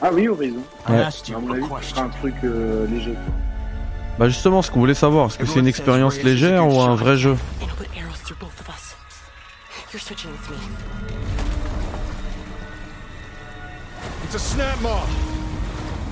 [0.00, 0.60] ah oui, Horizon.
[0.88, 1.00] Ouais.
[1.00, 2.04] asked À you mon a avis, ce sera question.
[2.04, 3.16] un truc euh, léger.
[4.20, 7.16] Bah justement, ce qu'on voulait savoir, est-ce que c'est une expérience légère ou un vrai
[7.16, 7.36] jeu?
[14.22, 15.08] It's a snap mob.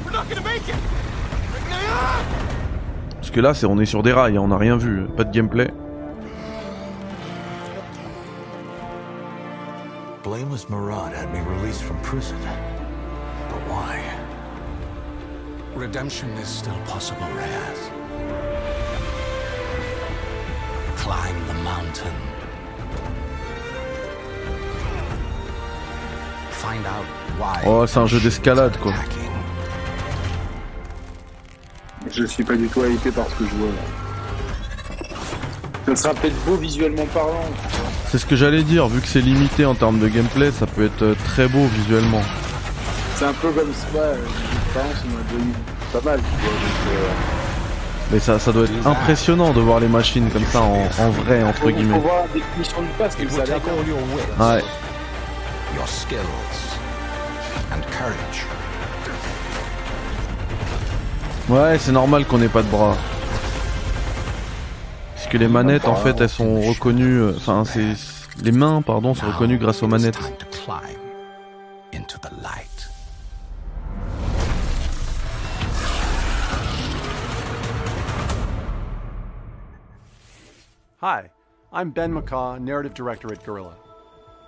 [0.05, 0.75] We're not gonna make it.
[3.17, 5.25] Parce que là, c'est on est sur des rails, hein, on n'a rien vu, pas
[5.25, 5.71] de gameplay.
[10.23, 12.37] Blameless Murad had me released from prison.
[13.49, 14.01] But why?
[15.75, 17.91] Redemption is still possible, Reyes.
[20.97, 22.15] Climb the mountain.
[26.51, 27.05] Find out
[27.39, 27.63] why.
[27.67, 28.93] Oh, c'est un jeu d'escalade, quoi.
[32.15, 35.07] Je suis pas du tout hypé par ce que je vois là.
[35.87, 37.45] Ça sera peut-être beau visuellement parlant.
[38.11, 40.85] C'est ce que j'allais dire, vu que c'est limité en termes de gameplay, ça peut
[40.85, 42.21] être euh, très beau visuellement.
[43.17, 44.17] C'est un peu comme ça, ouais,
[44.53, 46.21] l'expérience on a pas mal.
[46.21, 47.09] Tu vois, donc, euh,
[48.13, 51.43] Mais ça, ça doit être impressionnant de voir les machines comme ça en, en vrai,
[51.43, 51.99] entre guillemets.
[51.99, 54.39] voir la définition du pass, It que ça will a l'air take all your wits,
[54.39, 54.63] Ouais.
[55.77, 56.19] your skills,
[57.73, 58.47] and courage.
[61.53, 62.97] Ouais, c'est normal qu'on ait pas de bras.
[65.15, 67.21] Parce que les manettes, en fait, elles sont reconnues.
[67.21, 67.95] euh, Enfin, c'est
[68.43, 70.15] les mains, pardon, sont reconnues grâce aux manettes.
[70.19, 70.97] time to climb
[71.93, 72.69] into the light.
[81.01, 81.31] Hi,
[81.73, 83.75] I'm Ben McCaw, Narrative Director at Gorilla.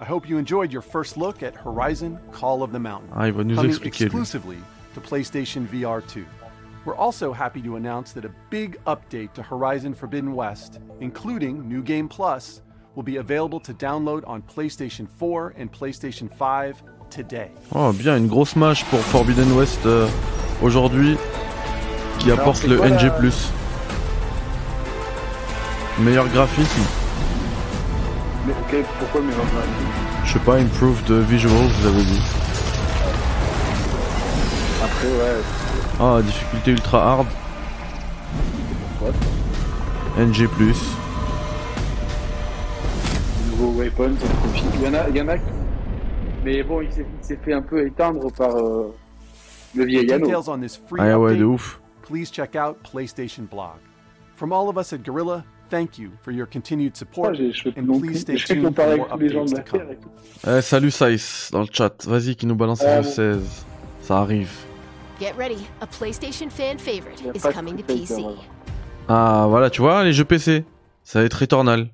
[0.01, 3.33] I hope you enjoyed your first look at Horizon Call of the Mountain, Ah, il
[3.33, 4.05] va nous coming expliquer.
[4.05, 4.21] lui.
[4.21, 4.59] exclusively
[4.95, 6.25] to PlayStation VR 2.
[6.85, 11.83] We're also happy to announce that a big update to Horizon Forbidden West, including New
[11.83, 12.61] Game Plus,
[12.95, 17.51] will be available to download on PlayStation 4 and PlayStation 5 today.
[17.75, 20.09] Oh, bien, une grosse match pour Forbidden West euh,
[20.63, 21.17] aujourd'hui,
[22.19, 23.11] qui Alors, apporte le quoi la- NG+.
[26.01, 26.83] Meilleur graphisme,
[28.47, 29.49] Mais ok, pourquoi le mélange
[30.25, 32.21] je sais pas, improved euh, visuals, vous avez dit.
[34.83, 35.41] Après, ouais,
[36.01, 37.27] Ah, difficulté ultra hard.
[39.01, 39.13] What
[40.19, 40.49] NG+.
[43.51, 44.65] nouveau weapon, ça profite.
[44.77, 45.37] Il y en a, il y en a.
[46.45, 46.89] Mais bon, il
[47.21, 48.95] s'est fait un peu éteindre par euh,
[49.75, 51.81] le vieil free Ah ouais, de ouf.
[52.03, 53.79] please check out PlayStation Blog.
[54.37, 57.37] From all of us at Gorilla, thank you for your continued Ah, support.
[57.37, 59.97] fais and please stay tuned for more updates to come.
[60.47, 62.05] Eh, salut Sice dans le chat.
[62.05, 63.09] Vas-y, qui nous balance Ah, le bon.
[63.11, 63.65] 16.
[64.03, 64.51] Ça arrive.
[65.25, 68.23] Get ready, a PlayStation fan favorite is coming to PC.
[69.09, 70.67] Ah, voilà, tu vois, les jeux PC.
[71.03, 71.89] Ça va être Returnal.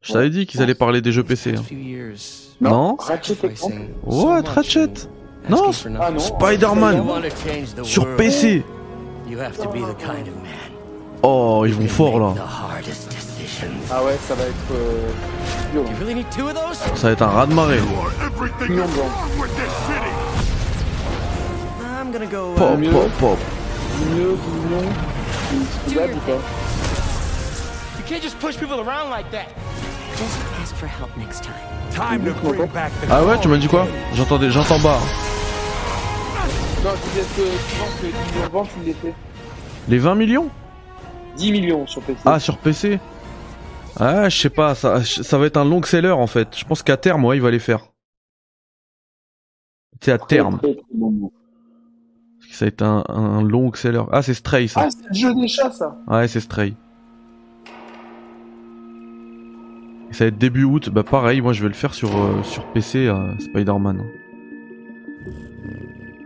[0.00, 1.54] Je t'avais dit qu'ils allaient parler des jeux PC.
[1.54, 1.62] hein.
[2.62, 3.36] Non Ratchet.
[4.04, 4.90] What, Ratchet?
[5.50, 6.18] Non, Ah non.
[6.18, 7.04] Spider-Man
[7.82, 8.64] sur PC.
[11.22, 12.34] Oh, ils vont fort là.
[13.90, 15.08] Ah ouais, ça va être euh?
[16.94, 17.80] Ça va être un ras de marée.
[22.08, 22.54] I'm gonna go.
[22.56, 23.38] Pop, Uh, pop, pop.
[24.14, 24.88] Mieux, million.
[25.84, 26.38] C'est faisable ou pas
[27.98, 29.48] You can't just push people around like that.
[30.16, 31.54] Just ask for help next time.
[31.92, 33.86] Time to bring back the Ah ouais, tu m'as dit quoi?
[34.14, 34.98] J'entendais, j'entends bas.
[36.82, 39.14] Non, je disais que tu penses que 10 millions de ventes, il les fait.
[39.88, 40.48] Les 20 millions?
[41.36, 42.20] 10 millions sur PC.
[42.24, 43.00] Ah, sur PC
[44.00, 46.56] Ah, je sais pas, ça, ça va être un long seller en fait.
[46.56, 47.80] Je pense qu'à terme, ouais, il va les faire.
[50.00, 50.58] C'est à Très, terme.
[50.58, 51.32] très, très bon mot.
[52.50, 54.02] Ça va être un, un long seller.
[54.10, 54.82] Ah, c'est Stray ça.
[54.84, 55.96] Ah, c'est le jeu des chats, ça.
[56.08, 56.74] Ouais, c'est Stray.
[60.10, 60.88] Et ça va être début août.
[60.90, 64.02] Bah pareil, moi je vais le faire sur, euh, sur PC, euh, Spider-Man.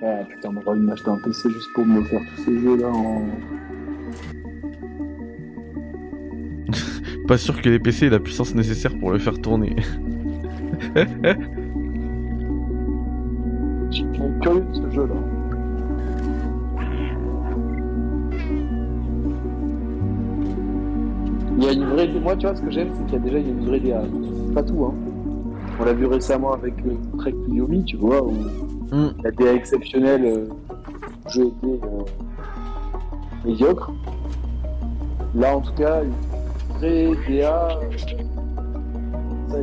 [0.04, 3.26] Ah putain, on va m'acheter un PC juste pour me faire tous ces jeux-là en.
[7.28, 9.74] Pas sûr que les PC aient la puissance nécessaire pour le faire tourner.
[13.90, 14.06] Je suis
[14.40, 15.14] curieux de ce jeu-là.
[21.58, 22.08] Il y a une vraie.
[22.08, 24.02] Moi, tu vois, ce que j'aime, c'est qu'il y a déjà une vraie DA.
[24.48, 24.94] C'est pas tout, hein.
[25.80, 28.32] On l'a vu récemment avec le Trek to Yomi, tu vois, où
[28.92, 29.08] Hmm.
[29.24, 30.48] la DA exceptionnelle, euh,
[31.24, 32.04] le jeu était euh,
[33.46, 33.90] médiocre.
[35.34, 36.12] Là, en tout cas, une
[36.78, 37.68] vraie DA.
[37.80, 37.90] euh,
[39.48, 39.56] Ça,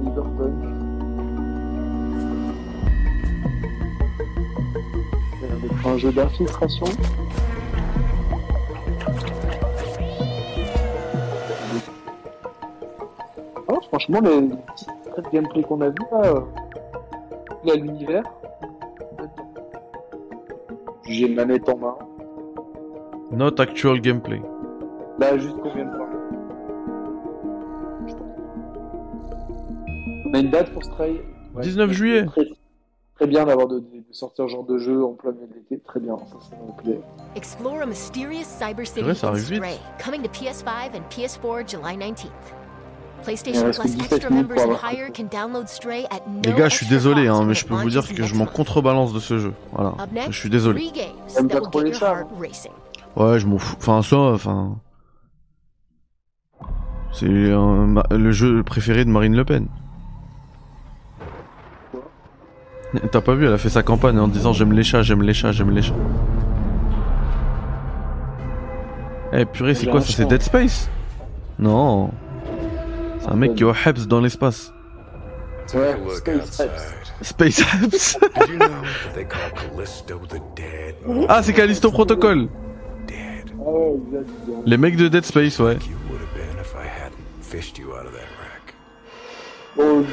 [5.42, 6.86] l'air d'être un jeu d'infiltration.
[13.72, 16.42] Ah, franchement, les petits traits de gameplay qu'on a vu là, euh,
[17.66, 18.24] là l'univers.
[21.08, 21.98] J'ai une manette en main.
[23.32, 24.42] Not actual gameplay.
[25.20, 26.06] Là, juste combien de temps
[30.26, 31.22] On a une date pour Stray.
[31.54, 31.62] Ouais.
[31.62, 32.26] 19 juillet.
[32.26, 32.48] Très,
[33.16, 35.80] très bien d'avoir de, de sortir ce genre de jeu en plein milieu de l'été.
[35.80, 37.02] Très bien, ça, ça me plaît.
[37.36, 39.64] Explore a mysterious cyber city vrai, ça in arrive vite.
[39.64, 42.30] Stray, coming to PS5 and PS4 July 19th.
[46.44, 49.14] Les gars, je suis désolé, hein, mais je peux vous dire que je m'en contrebalance
[49.14, 49.54] de ce jeu.
[49.74, 49.94] Voilà.
[50.30, 50.92] Je suis désolé.
[53.16, 53.76] Ouais, je m'en fous.
[53.80, 54.76] Enfin, ça, enfin.
[57.12, 59.68] C'est le jeu préféré de Marine Le Pen.
[63.12, 65.34] T'as pas vu, elle a fait sa campagne en disant j'aime les chats, j'aime les
[65.34, 65.94] chats, j'aime les chats.
[69.32, 70.12] Eh purée, c'est quoi ça.
[70.12, 70.90] C'est Dead Space?
[71.60, 72.10] Non.
[73.30, 74.74] C'est un mec qui est au Hebs dans l'espace.
[75.76, 76.70] Ouais, Look Space outside.
[76.72, 77.28] Apps.
[77.28, 80.96] Space Hebs Did you know that they call Callisto the dead?
[81.28, 82.48] Ah, c'est Callisto Protocol
[83.06, 83.52] Dead.
[83.54, 84.62] Ah ouais, exact, exact.
[84.66, 85.76] Les mecs de Dead Space, ouais.
[85.76, 88.74] You would have been if I hadn't fished you out of that wreck.
[89.78, 90.04] Oh,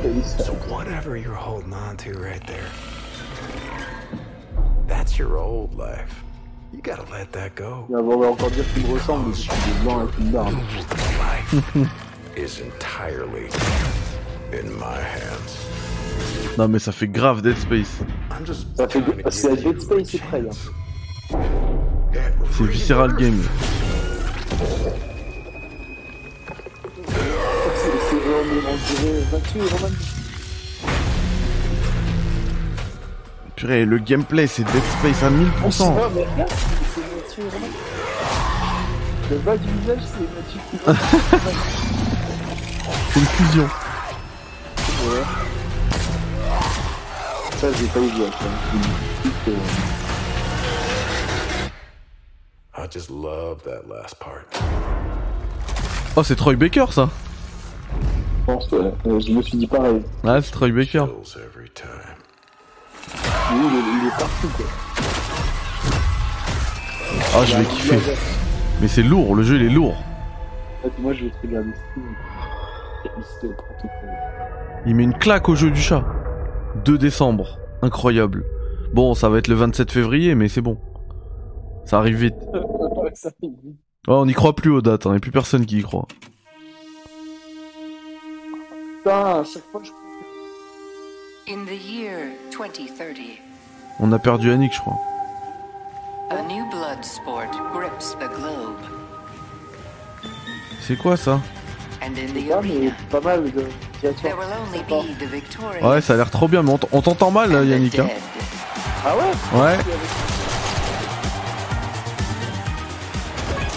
[0.00, 0.70] Space So Apps.
[0.70, 2.68] whatever you're holding on to right there,
[4.86, 6.22] that's your old life.
[6.72, 7.86] You gotta let that go.
[7.88, 10.54] Il va encore dire qu'il me ressemble, parce qu'il est blanc avec une barbe.
[12.38, 13.48] Is entirely
[14.52, 15.66] in my hands.
[16.56, 17.98] Non mais ça fait grave Dead Space.
[18.76, 20.42] Ça fait c'est Dead Space et Prey.
[20.44, 20.70] chance.
[21.34, 21.38] Hein.
[22.52, 23.42] C'est Visceral Game.
[27.74, 29.94] C'est c'est vraiment, on dirait Mathieu et Roman.
[33.56, 35.92] Purée, le gameplay c'est Dead Space à 1000%.
[35.98, 36.50] Ah, mais regarde,
[36.94, 37.66] c'est Mathieu et Roman.
[39.28, 40.98] Le bas du visage, c'est Mathieu Roman.
[43.12, 43.68] C'est une fusion.
[45.04, 45.24] Ouais.
[47.58, 48.44] Ça, j'ai pas eu joué, ça.
[52.76, 54.44] I just love that last part.
[56.16, 57.10] Oh, c'est Troy Baker ça
[57.92, 58.92] Je pense, ouais.
[59.06, 60.02] Euh, je me suis dit pareil.
[60.24, 61.04] Ah, c'est Troy Baker.
[61.04, 61.10] Il
[63.54, 63.60] est,
[64.00, 64.66] il est partout, quoi.
[67.34, 67.98] Ah, je vais kiffer.
[68.80, 69.96] Mais c'est lourd, le jeu il est lourd.
[70.78, 71.72] En fait, moi, je vais te regarder.
[74.86, 76.04] Il met une claque au jeu du chat.
[76.84, 77.58] 2 décembre.
[77.82, 78.44] Incroyable.
[78.92, 80.78] Bon, ça va être le 27 février, mais c'est bon.
[81.84, 82.34] Ça arrive vite.
[82.52, 86.06] Ouais, on y croit plus aux dates, hein, et plus personne qui y croit.
[88.98, 89.90] Putain, à chaque fois je
[91.50, 92.18] In the year
[92.52, 93.16] 2030,
[94.00, 94.98] On a perdu Annick, je crois.
[96.30, 98.76] a new blood sport grips the globe.
[100.80, 101.40] C'est quoi ça?
[102.00, 103.64] Pas, mais pas mal de.
[105.82, 107.98] Ouais, ça a l'air trop bien, mais on t'entend mal, Yannick.
[107.98, 108.08] Hein.
[109.04, 109.60] Ah ouais?
[109.60, 109.76] Ouais,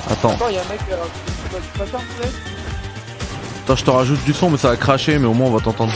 [0.10, 0.32] attends.
[0.32, 0.96] Attends, y a un mec euh,
[3.64, 5.62] Attends, je te rajoute du son, mais ça va cracher, mais au moins on va
[5.62, 5.94] t'entendre.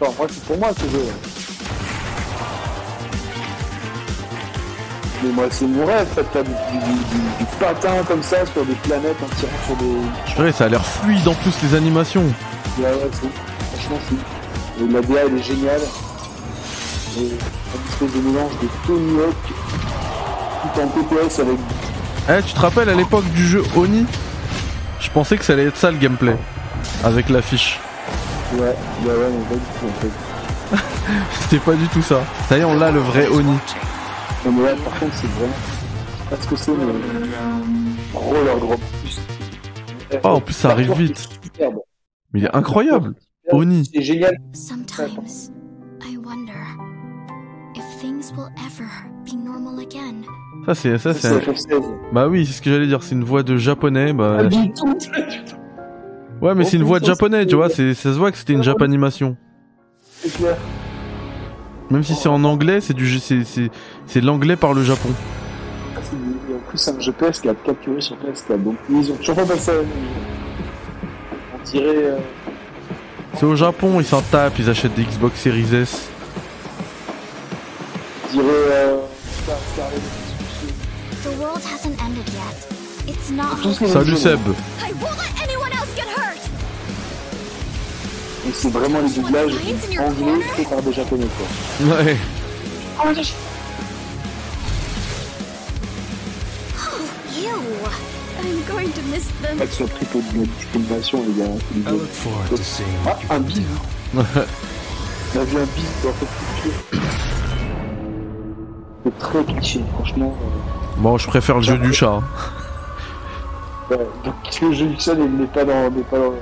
[0.00, 1.06] Attends, moi c'est pour moi ce jeu.
[5.22, 8.74] Mais moi c'est mon rêve, faire du, du, du- du patin comme ça sur des
[8.74, 10.42] planètes en tirant sur des.
[10.42, 12.22] Ouais, ça a l'air fluide en plus les animations.
[12.78, 14.92] Ouais, ouais, c'est franchement c'est.
[14.92, 15.80] La DA elle est géniale.
[17.16, 19.34] Et une espèce de mélange de Tony Hawk
[20.62, 21.58] tout en TPS avec
[22.30, 24.06] Eh, tu te rappelles à l'époque du jeu Oni?
[25.00, 26.36] Je pensais que ça allait être ça le gameplay.
[27.02, 27.80] Avec l'affiche.
[28.54, 28.66] Ouais, ouais,
[29.04, 30.00] ouais, mais pas du tout en
[30.76, 30.76] fait.
[31.40, 32.20] C'était pas du tout ça.
[32.48, 33.56] Ça y est, on l'a le vrai Oni.
[34.48, 35.52] Non mais là par contre c'est vraiment.
[35.52, 36.84] Je sais pas ce que c'est mais.
[38.14, 38.80] Roller drop.
[40.24, 41.28] Oh, en plus, ça arrive vite.
[42.32, 43.14] Mais il est incroyable.
[43.52, 43.84] Oni.
[43.92, 44.34] C'est génial.
[44.54, 45.50] Sometimes
[46.02, 46.54] I wonder
[47.76, 48.88] if things will ever
[49.26, 50.22] be normal again.
[50.64, 51.28] Ça c'est ça c'est.
[51.28, 51.82] Un- FF16.
[52.14, 53.02] Bah oui, c'est ce que j'allais dire.
[53.02, 54.14] C'est une voix de japonais.
[54.14, 54.72] Bah tout.
[56.40, 57.68] ouais, mais c'est une voix de japonais, tu vois.
[57.68, 59.36] C'est ça se voit que c'était une japanimation.
[60.22, 60.56] C'est clair.
[61.90, 63.70] Même si c'est en anglais, c'est du c'est c'est
[64.06, 65.08] c'est l'anglais par le Japon.
[65.96, 66.16] Ah, c'est-
[66.52, 68.62] Et en plus, c'est un jeu PS qui a capturé sur PS4.
[68.62, 69.72] Donc, ils ont toujours pas passé
[71.54, 71.86] On dirait.
[71.86, 72.16] euh,
[73.34, 76.08] C'est au Japon, ils s'en tapent, ils achètent des Xbox Series S.
[78.28, 78.46] on dirait.
[78.48, 78.96] Euh,
[79.44, 80.02] Star- Scarlet
[88.48, 89.52] Et c'est vraiment les doublages
[89.98, 91.96] anglais faits par des japonais, quoi.
[91.96, 92.16] Ouais.
[97.40, 97.50] You.
[98.40, 99.58] I'm going to miss them.
[99.58, 101.50] Pas que ce soit pris pour de la discrimination, les gars.
[103.06, 103.60] Ah, un do.
[104.14, 106.28] On a vu un bise dans cette
[106.62, 107.00] culture.
[109.04, 110.34] C'est très cliché, franchement.
[110.40, 112.12] euh, Bon, je préfère le jeu du chat.
[112.14, 112.22] hein.
[113.90, 115.90] Ouais, donc le jeu du sol n'est pas dans.
[115.90, 116.32] n'est pas dans...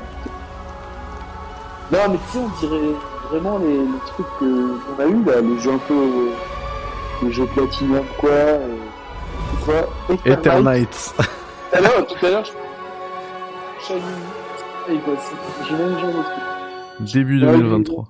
[1.92, 2.94] Non, mais tu sais, on dirait
[3.30, 5.94] vraiment les, les trucs que- qu'on a eu là, les jeux un peu.
[5.94, 6.30] euh,
[7.22, 8.30] les jeux Platinum, quoi.
[8.30, 8.76] Euh,
[9.64, 9.88] quoi
[10.26, 11.14] Eternite.
[11.16, 12.52] Tout à l'heure, tout à l'heure, je.
[13.84, 14.02] Shining.
[14.88, 15.14] Et quoi,
[15.68, 17.12] J'ai même genre de truc.
[17.14, 18.04] Début Ouais, 2023.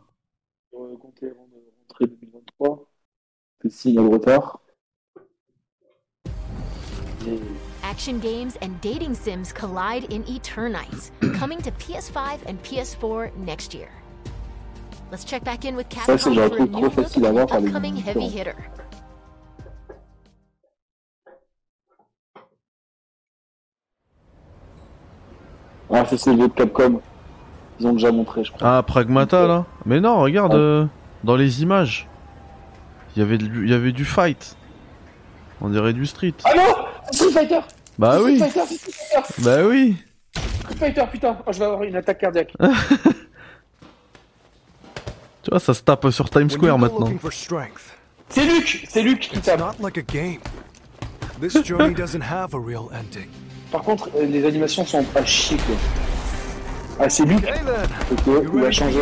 [0.73, 1.57] On va compter avant de
[1.89, 2.85] rentrer 2023.
[3.63, 4.61] C'est signe de retard.
[7.27, 7.41] Et-
[7.87, 13.91] Action games and dating sims collide in Eternites, coming to PS5 and PS4 next year.
[15.13, 16.93] Let's check back in with Ça, Capcom c'est genre for a trop new trop look
[16.95, 18.55] facile à at voir the par les upcoming heavy hitter.
[25.89, 27.01] Ah, ça, c'est le jeu de Capcom.
[27.79, 28.79] Ils ont déjà montré, je crois.
[28.79, 29.65] Ah, Pragmata là.
[29.85, 30.87] Mais non, regarde euh,
[31.23, 32.09] dans les images.
[33.15, 34.57] Il y avait du, il y avait du fight.
[35.61, 36.35] On dirait du street.
[36.45, 36.75] Ah non
[37.13, 37.61] Street Fighter
[37.99, 38.39] Bah oui.
[38.39, 39.97] Street Fighter, Street Fighter, Bah oui.
[40.61, 42.53] Street Fighter, putain Oh, je vais avoir une attaque cardiaque.
[45.43, 47.09] Tu vois, ça se tape sur Times Square maintenant.
[48.29, 49.61] C'est Luc C'est Luc qui tape.
[53.71, 55.77] Par contre, euh, les animations sont à chier, quoi.
[56.99, 57.47] Ah, c'est Luc
[58.11, 58.99] Ok, il a changé.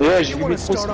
[0.00, 0.86] Et ouais, j'ai vu want les to grosses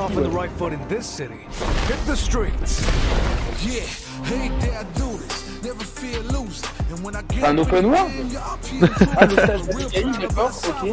[7.45, 8.13] Un open world
[9.17, 10.51] Ah, le stage d'Abigail, d'accord,
[10.83, 10.91] ok.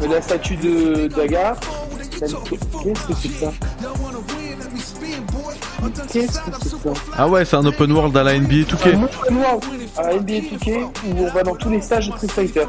[0.00, 1.56] Mais la statue de Daga,
[2.10, 3.52] qu'est-ce que c'est que ça
[6.12, 8.94] Qu'est-ce que c'est que ça Ah ouais, c'est un open world à la NBA 2K.
[8.94, 9.64] Un open world
[9.96, 12.64] à NBA 2K où on va dans tous les stages de Street Fighter.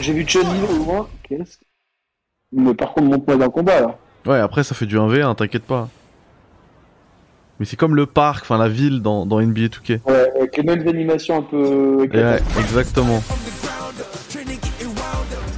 [0.00, 1.58] J'ai vu Chun-Li au loin, qu'est-ce?
[1.58, 1.64] Que-
[2.52, 3.98] Mais par contre, montre-moi d'un combat là.
[4.26, 5.88] Ouais, après ça fait du 1v1, t'inquiète pas.
[7.58, 10.00] Mais c'est comme le parc, enfin la ville dans, dans NBA 2K.
[10.06, 12.06] Ouais, avec les mêmes animations un peu.
[12.12, 13.22] Ouais, exactement.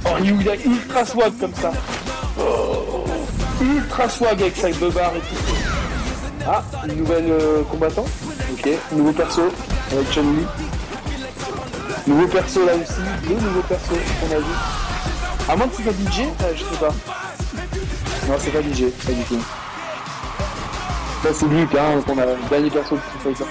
[0.05, 1.71] Oh, il est ultra swag comme ça.
[2.39, 3.03] Oh,
[3.61, 5.53] ultra swag avec sa beubare et tout.
[6.47, 8.05] Ah, une nouvelle euh, combattant.
[8.53, 9.41] Ok, nouveau perso
[9.91, 10.45] avec Chun-Li.
[12.07, 14.45] Nouveau perso là aussi, deux nouveaux persos qu'on a vu.
[15.49, 16.93] À moins que c'est pas DJ, euh, je sais pas.
[18.27, 19.43] Non, c'est pas DJ, pas du tout.
[21.23, 23.43] Ça c'est Luke, hein, qu'on a le dernier perso de Street Fighter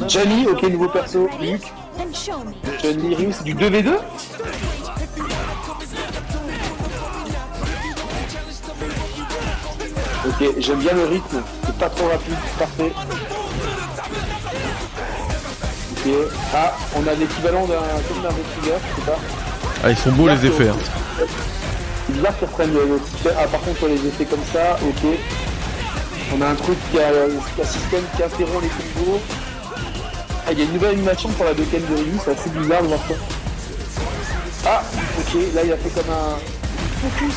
[0.00, 0.08] 5.
[0.08, 1.58] Johnny, ok, nouveau perso, me.
[2.82, 3.98] Johnny Ryu, c'est du 2v2
[10.26, 12.92] Ok, j'aime bien le rythme, c'est pas trop rapide, parfait.
[15.92, 16.12] Ok,
[16.54, 17.74] ah, on a l'équivalent d'un
[18.08, 19.18] comme d'un je sais pas.
[19.84, 20.68] Ah, ils sont beaux les effets.
[20.68, 20.76] Hein.
[22.16, 23.34] Bizarre qu'ils reprennent le, système.
[23.38, 25.18] Ah, par contre, les effets comme ça, ok.
[26.34, 29.20] On a un truc qui a un système qui interrompt les combos.
[30.46, 32.82] Ah, il y a une nouvelle animation pour la Doken de Ryu, c'est assez bizarre
[32.82, 33.14] de voir ça.
[34.66, 34.82] Ah,
[35.18, 36.38] ok, là il a fait comme un
[37.02, 37.34] focus.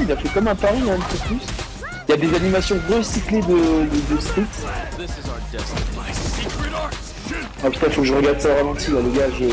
[0.00, 1.42] Il a fait comme un pari, un focus.
[2.08, 4.42] Il y a des animations recyclées de, de, de Street.
[7.62, 9.44] Ah putain, faut que je regarde ça au ralenti là, les gars, je.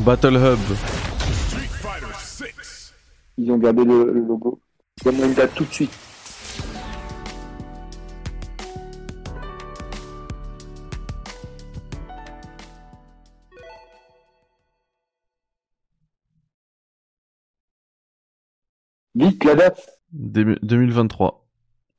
[0.04, 1.15] Battle Hub.
[3.38, 4.60] Ils ont gardé le, le logo.
[5.04, 5.92] Donne-moi une date tout de suite.
[19.14, 21.44] Vite la date Dé- 2023.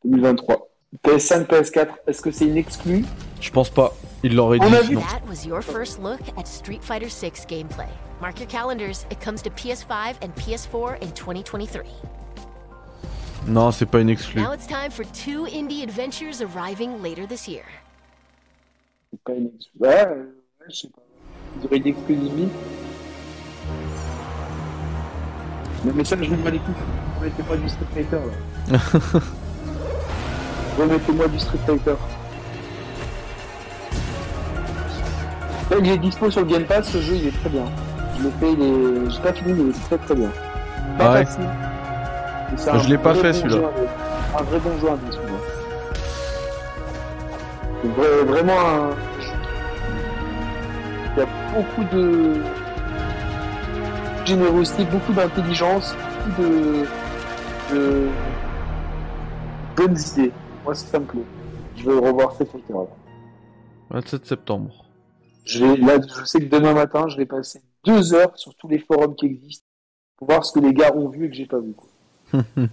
[0.05, 0.67] 2023.
[1.03, 3.03] PS5, PS4, est-ce que c'est une exclue?
[3.41, 3.93] Je pense pas.
[4.23, 4.95] Il l'aurait On dit a vu.
[4.95, 7.87] That was your first look at Street Fighter 6 gameplay.
[8.19, 11.83] Mark your calendars, it comes to PS5 and PS4 in 2023.
[13.47, 14.41] Non, c'est pas une exclue.
[14.41, 17.63] Now it's time for two indie adventures arriving later this year.
[19.11, 19.79] C'est pas une exclue.
[19.79, 20.25] Ouais, ouais,
[20.69, 21.01] je sais pas.
[21.59, 22.49] Ils auraient une exclusivité.
[25.85, 26.73] Le message, je vais les couilles.
[27.21, 28.79] Remettez-moi du Street Fighter là.
[30.77, 31.95] Remettez-moi du Street Fighter.
[35.69, 37.65] Là, il est dispo sur le Game Pass, ce jeu il est très bien.
[38.17, 39.09] Je l'ai fait, il est...
[39.11, 40.29] j'ai pas fini, mais il est très très bien.
[40.97, 41.25] Pas Ah ouais.
[41.25, 42.81] facile.
[42.83, 43.69] Je l'ai pas fait, bon celui-là.
[44.39, 45.39] Un vrai bon jeu indé, celui-là.
[47.83, 48.89] C'est vraiment un
[51.15, 52.33] Il y a beaucoup de
[54.25, 55.95] générosité, beaucoup d'intelligence,
[56.27, 56.85] beaucoup de...
[57.75, 58.07] de
[59.75, 60.31] bonnes idées.
[60.63, 61.21] Moi, ça me plaît.
[61.75, 62.57] Je veux revoir Fighter.
[62.69, 62.79] là.
[63.91, 64.71] 27 septembre.
[65.47, 68.67] Je vais, là, je sais que demain matin, je vais passer deux heures sur tous
[68.67, 69.65] les forums qui existent
[70.17, 71.73] pour voir ce que les gars ont vu et que j'ai pas vu.
[71.73, 72.43] Quoi.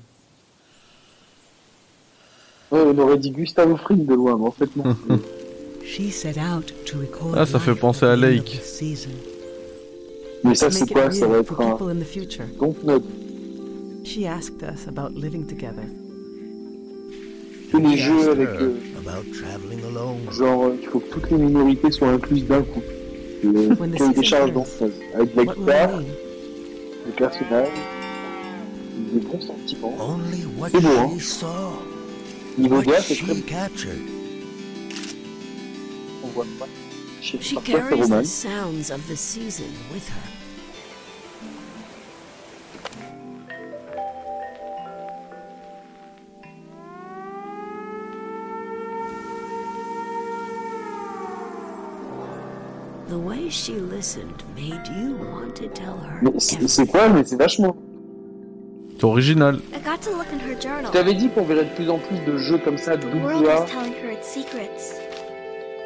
[2.72, 4.96] Ouais, on aurait dit Gustavo Fring de loin, mais en fait non.
[5.84, 8.60] She set out to record Ah, ça fait penser à Lake.
[10.42, 11.10] mais ça, c'est quoi?
[11.10, 11.76] Ça va être un.
[12.58, 13.02] Dontnod.
[14.04, 15.84] She asked us about living together.
[17.70, 18.48] Que les jeux avec.
[18.48, 18.74] euh.
[20.30, 22.82] Genre, euh, il faut que toutes les minorités soient incluses d'un coup.
[23.42, 24.90] Ait des charges d'enfance.
[25.14, 26.00] Avec la What will it guitare,
[27.06, 27.68] des personnages,
[29.12, 29.94] des bons sentiments.
[30.00, 31.10] Only what C'est beau, hein.
[31.18, 31.46] she saw,
[32.56, 33.32] Niveau DA, c'est très.
[36.22, 36.66] On voit pas.
[37.20, 38.22] Chez She parfois, c'est Roman.
[56.38, 57.76] C'est quoi Mais c'est vachement.
[58.96, 59.58] C'est original.
[60.86, 63.20] Je t'avais dit qu'on verrait de plus en plus de jeux comme ça, double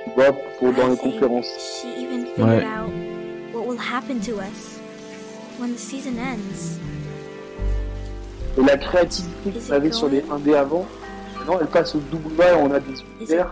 [0.04, 1.84] tu vois, pour, dans les conférences.
[2.38, 2.64] Ouais.
[8.58, 10.86] Et la créativité qu'on avait sur les 1D avant,
[11.38, 12.92] maintenant elle passe au double A et on a des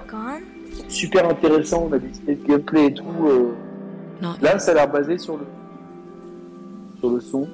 [0.08, 0.42] gone?
[0.88, 3.04] super intéressants, on a des idées de gameplay et tout.
[3.26, 3.54] euh.
[4.20, 5.46] Là, ça a l'air basé sur le,
[6.98, 7.48] sur le son.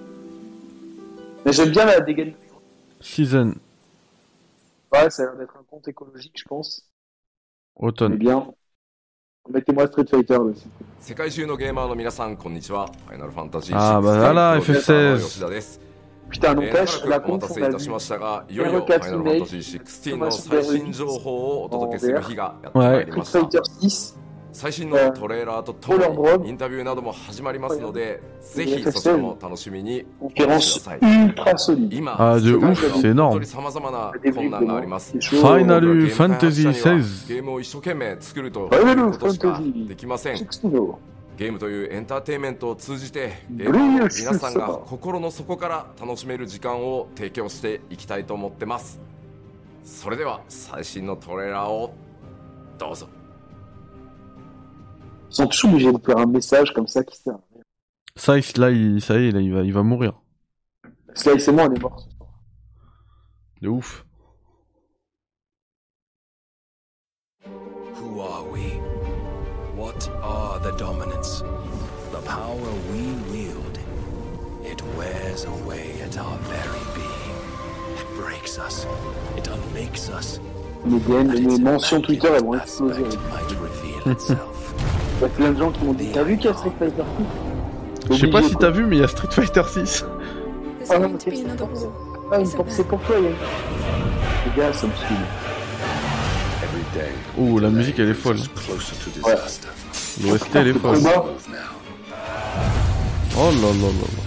[1.44, 2.34] Mais j'aime bien la dégaine.
[3.00, 3.54] Season.
[4.92, 6.88] Ouais, ça a l'air d'être un compte écologique, je pense.
[7.76, 8.12] Automne.
[8.14, 8.46] Eh bien.
[9.50, 10.68] Mettez-moi Street Fighter dessus.
[13.74, 15.78] Ah bah voilà, FF16
[16.30, 17.90] Putain, n'empêche, la compte, on a vu
[18.58, 19.24] Hero Katsume,
[20.04, 20.82] Thomas Berry,
[21.70, 24.16] en Street Fighter 6,
[24.52, 30.98] 最新のトレーラーとともにインタビューなども始まりますのでぜひそちらも楽しみにお待ちください.
[31.90, 33.22] 今 Ah, de 世界 ouf, c'est énorme.
[33.30, 35.16] 本当に様々な困難があります。
[35.16, 35.64] C'est chaud.
[35.64, 40.36] Final ゲーム開発 Fantasy 者には16ゲームを一生懸命作るとい Final うことしか Fantasy できません。
[40.36, 40.94] 16.
[41.38, 49.00] ゲームというエンターテインメントを通じてゲームを皆さんが心の底から楽しめる時間を提供していきたいと思ってます。
[49.82, 51.94] それでは最新のトレーラーを
[52.78, 53.08] どうぞ。
[55.32, 57.32] Ils sont toujours obligés de faire un message comme ça qui sert.
[57.32, 57.62] à rien.
[58.16, 60.20] Ça, là, il, ça y est, là, il va, il va mourir.
[61.14, 62.06] Slice et moi, on est morts.
[63.62, 64.04] De ouf.
[67.46, 68.78] Who are we?
[69.74, 71.40] What are the dominants?
[72.12, 73.78] The power we wield.
[74.70, 77.36] It wears away at our very being.
[77.96, 78.86] It breaks us.
[79.38, 80.40] It unmakes us.
[80.84, 83.04] Mes DM, mes mentions Twitter, elles vont exploser.
[85.22, 87.02] Y a plein de gens qui m'ont dit T'as vu qu'il y a Street Fighter
[88.10, 90.04] Je sais pas si t'as vu, mais il y a Street Fighter 6.
[90.90, 91.32] Ah non, c'est
[92.32, 93.32] ah, une pour- c'est pour toi, Yann.
[94.46, 95.16] Les gars, ça me saoule.
[97.38, 98.36] Oh, la musique elle est folle.
[98.36, 99.34] Ouais.
[100.24, 100.98] L'OST elle est folle.
[103.34, 104.22] Oh là là là là.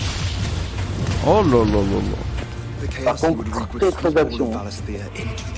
[1.27, 3.03] Oh là là là là.
[3.03, 3.43] Par contre,
[3.79, 4.51] très très d'action.
[4.55, 4.69] hein.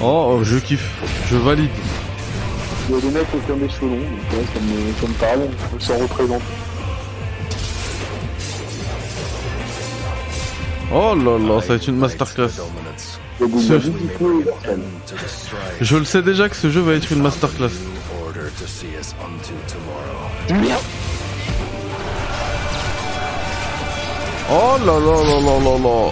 [0.01, 0.89] Oh, oh, je kiffe.
[1.29, 1.69] Je valide.
[2.89, 5.07] Il y a des mecs qui ont des cheveux longs, donc ouais, ça me, ça
[5.07, 6.41] me parle, ils s'en représentent.
[10.93, 12.49] Oh là là, ça va être une masterclass.
[13.39, 13.81] Ce-.
[15.81, 17.71] Je le sais déjà que ce jeu va être une masterclass.
[24.49, 26.11] Oh là là là là là là.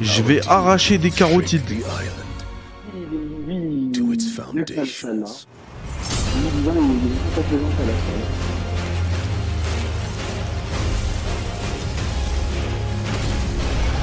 [0.00, 1.64] Je vais arracher des carotides.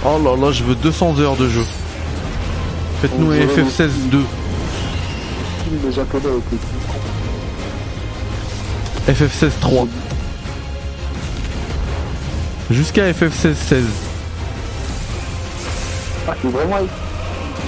[0.05, 1.63] Oh là là, je veux 200 heures de jeu.
[3.01, 4.19] Faites-nous un dirait FF16 2.
[5.63, 6.43] Film japonais avec
[9.07, 9.87] les FF16 3.
[12.71, 13.83] Jusqu'à FF16 16.
[16.27, 16.77] Ah, c'est vraiment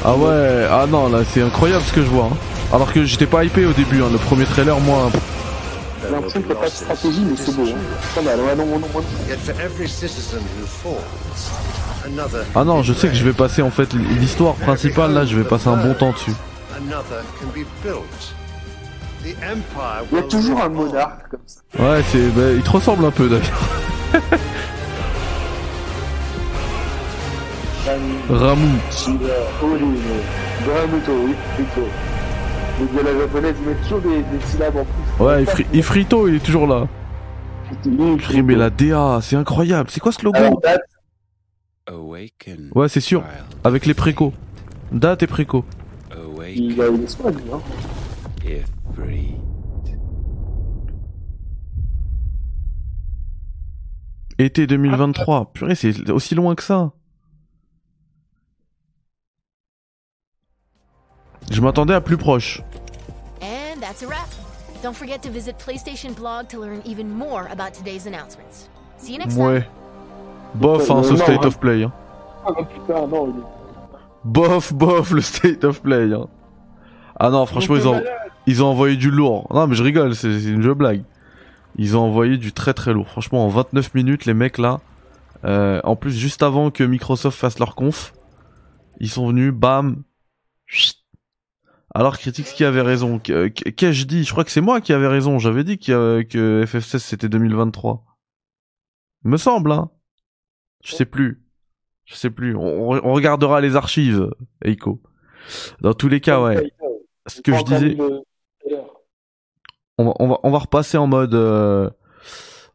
[0.05, 2.25] Ah ouais, ah non, là c'est incroyable ce que je vois.
[2.25, 2.37] hein.
[2.71, 4.09] Alors que j'étais pas hypé au début, hein.
[4.11, 5.09] le premier trailer, moi.
[5.11, 5.21] pff,
[6.03, 7.63] J'ai l'impression qu'il n'y a pas de stratégie, mais c'est beau.
[7.63, 7.75] Hein.
[8.13, 8.87] Pas mal, ouais, non, non, non.
[9.27, 10.99] Yet for every citizen who falls,
[12.05, 12.45] another.
[12.53, 15.43] Ah non, je sais que je vais passer en fait l'histoire principale, là je vais
[15.43, 16.33] passer un bon temps dessus.
[19.25, 20.69] Il y a toujours un on.
[20.69, 21.61] monarque comme ça.
[21.77, 23.43] Ouais, c'est, bah, il te ressemble un peu d'ailleurs.
[28.29, 28.79] Ramu.
[28.91, 29.33] Shiva,
[32.79, 35.23] Les gars, la japonaise, ils mettent toujours des, des syllabes en plus.
[35.25, 36.87] Ouais, Ifri- Ifrito, il est toujours là.
[37.83, 39.89] Purée, mais la DA, c'est incroyable.
[39.91, 40.81] C'est quoi ce logo Alors, date,
[41.87, 42.71] Awaken.
[42.73, 43.23] Ouais, c'est sûr.
[43.63, 44.33] Avec les précos.
[44.91, 45.65] Date et préco.
[46.55, 47.59] il a une escouade, hein.
[54.37, 55.51] Été 2023.
[55.53, 56.91] Purée, c'est aussi loin que ça.
[61.51, 62.61] Je m'attendais à plus proche.
[63.41, 64.27] And that's a wrap.
[64.83, 68.69] Don't forget to visit PlayStation Blog to learn even more about today's announcements.
[68.97, 69.45] See you next time.
[69.45, 69.67] Ouais.
[70.55, 71.47] Bof, hein, ce state hein.
[71.47, 71.83] of play.
[71.83, 71.91] Hein.
[72.45, 73.33] Ah, putain, non.
[74.23, 76.13] Bof, bof, le state of play.
[76.13, 76.27] Hein.
[77.19, 78.01] Ah non, franchement, ils ont,
[78.47, 79.47] ils ont envoyé du lourd.
[79.53, 81.03] Non, mais je rigole, c'est c'est une jeu blague.
[81.77, 83.07] Ils ont envoyé du très très lourd.
[83.09, 84.79] Franchement, en 29 minutes, les mecs là,
[85.45, 88.13] euh, en plus, juste avant que Microsoft fasse leur conf,
[88.99, 90.03] ils sont venus, bam.
[90.65, 90.98] chut.
[91.95, 93.19] Alors, Critics qui avait raison.
[93.19, 95.39] Qu'ai-je dit Je crois que c'est moi qui avais raison.
[95.39, 98.05] J'avais dit que FF16 c'était 2023.
[99.25, 99.89] Il me semble, hein.
[100.83, 101.43] Je sais plus.
[102.05, 102.55] Je sais plus.
[102.55, 104.29] On, on regardera les archives,
[104.63, 105.01] Eiko.
[105.81, 106.71] Dans tous les cas, ouais.
[107.27, 107.97] Ce que je disais,
[109.97, 111.89] on va, on va, on va repasser en mode, euh,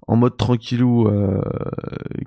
[0.07, 1.41] en mode tranquillou, euh,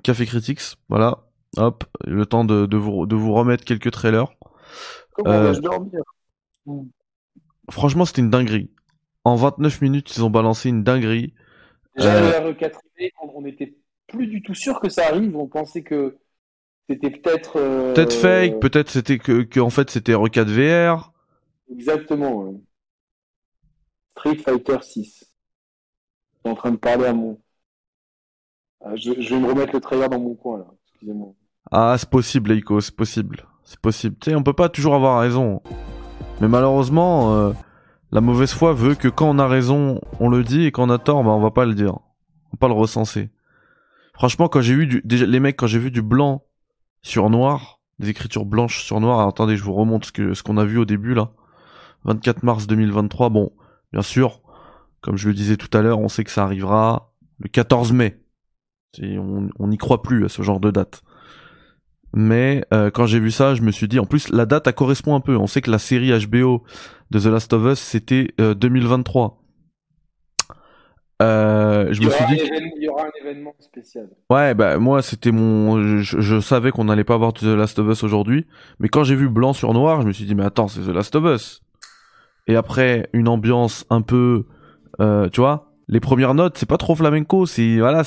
[0.02, 0.60] Café Critics.
[0.88, 1.24] Voilà.
[1.56, 1.84] Hop.
[2.04, 4.28] Le temps de, de vous, de vous remettre quelques trailers.
[5.12, 6.02] Comment Euh, dormir?
[7.70, 8.70] Franchement, c'était une dinguerie.
[9.24, 11.34] En 29 minutes, ils ont balancé une dinguerie.
[11.96, 12.78] Déjà, Euh, le RE4
[13.34, 13.74] on n'était
[14.06, 15.36] plus du tout sûr que ça arrive.
[15.36, 16.16] On pensait que
[16.88, 17.56] c'était peut-être.
[17.56, 21.12] euh, Peut-être fake, peut-être c'était que, que en fait c'était R4 VR.
[21.70, 22.42] Exactement.
[22.44, 22.54] ouais.
[24.16, 25.04] Street Fighter 6.
[25.04, 27.38] Je suis en train de parler à mon.
[28.80, 30.66] Ah, je, je vais me remettre le trailer dans mon coin là.
[30.92, 31.34] Excusez-moi.
[31.70, 33.46] Ah, c'est possible, Eiko, c'est possible.
[33.64, 34.16] C'est possible.
[34.20, 35.60] Tu sais, on peut pas toujours avoir raison.
[36.40, 37.52] Mais malheureusement, euh,
[38.12, 40.90] la mauvaise foi veut que quand on a raison, on le dit, et quand on
[40.90, 41.94] a tort, bah, on va pas le dire.
[41.94, 43.30] On va pas le recenser.
[44.14, 46.44] Franchement, quand j'ai vu du, déjà, les mecs, quand j'ai vu du blanc
[47.02, 50.56] sur noir, des écritures blanches sur noir, attendez, je vous remonte ce que, ce qu'on
[50.56, 51.32] a vu au début, là.
[52.04, 53.52] 24 mars 2023, bon,
[53.92, 54.40] bien sûr,
[55.00, 58.20] comme je le disais tout à l'heure, on sait que ça arrivera le 14 mai.
[59.02, 61.02] On on n'y croit plus à ce genre de date.
[62.14, 64.74] Mais euh, quand j'ai vu ça, je me suis dit, en plus, la date, elle
[64.74, 65.36] correspond un peu.
[65.36, 66.62] On sait que la série HBO
[67.10, 69.42] de The Last of Us, c'était euh, 2023.
[71.20, 72.40] Euh, je il, y me suis dit,
[72.76, 74.08] il y aura un événement spécial.
[74.30, 77.88] ouais, bah moi c'était mon, je, je savais qu'on n'allait pas voir The Last of
[77.88, 78.46] Us aujourd'hui,
[78.78, 80.94] mais quand j'ai vu blanc sur noir, je me suis dit mais attends, c'est The
[80.94, 81.62] Last of Us.
[82.46, 84.46] Et après une ambiance un peu,
[85.00, 88.04] euh, tu vois, les premières notes, c'est pas trop flamenco, c'est voilà,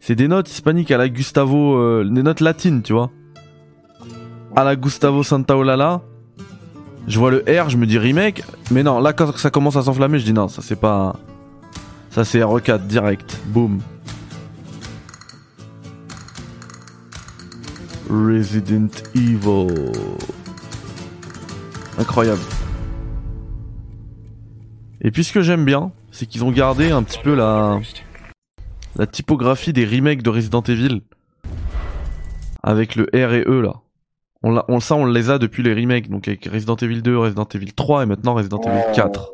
[0.00, 3.10] c'est des notes hispaniques à la Gustavo, euh, des notes latines, tu vois,
[4.56, 6.00] à la Gustavo Santaolalla.
[7.06, 8.42] Je vois le R, je me dis remake,
[8.72, 11.14] mais non, là quand ça commence à s'enflammer, je dis non, ça c'est pas,
[12.10, 13.80] ça c'est RE4 direct, boum.
[18.10, 19.92] Resident Evil.
[21.98, 22.40] Incroyable.
[25.02, 27.78] Et puis ce que j'aime bien, c'est qu'ils ont gardé un petit peu la
[28.96, 31.02] la typographie des remakes de Resident Evil
[32.62, 33.74] avec le R et E là.
[34.42, 37.16] On l'a, on, ça on les a depuis les remakes, donc avec Resident Evil 2,
[37.18, 39.32] Resident Evil 3 et maintenant Resident Evil 4.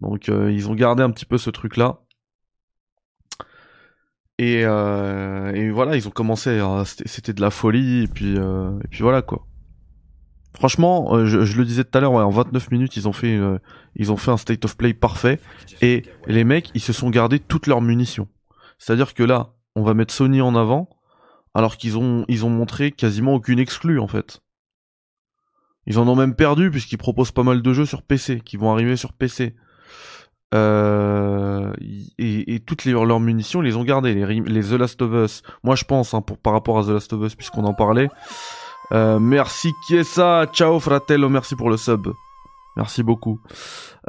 [0.00, 2.00] Donc euh, ils ont gardé un petit peu ce truc là.
[4.38, 8.70] Et, euh, et voilà, ils ont commencé, à- c'était de la folie, et puis, euh,
[8.84, 9.46] et puis voilà quoi.
[10.56, 13.12] Franchement, euh, je, je le disais tout à l'heure, ouais, en 29 minutes, ils ont
[13.12, 13.58] fait, euh,
[13.96, 15.38] ils ont fait un state of play parfait,
[15.82, 18.28] et les mecs, ils se sont gardés toutes leurs munitions.
[18.78, 20.88] C'est-à-dire que là, on va mettre Sony en avant,
[21.54, 24.40] alors qu'ils ont, ont montré quasiment aucune exclue en fait.
[25.86, 28.72] Ils en ont même perdu puisqu'ils proposent pas mal de jeux sur PC, qui vont
[28.72, 29.54] arriver sur PC.
[30.52, 31.72] Euh,
[32.18, 34.14] et, toutes leurs munitions, ils les ont gardées.
[34.14, 37.22] Les, The Last of Us, moi je pense, hein, par rapport à The Last of
[37.22, 38.08] Us, puisqu'on en parlait.
[38.92, 42.08] Euh, merci Kiesa, ciao fratello, merci pour le sub.
[42.80, 43.42] Merci beaucoup.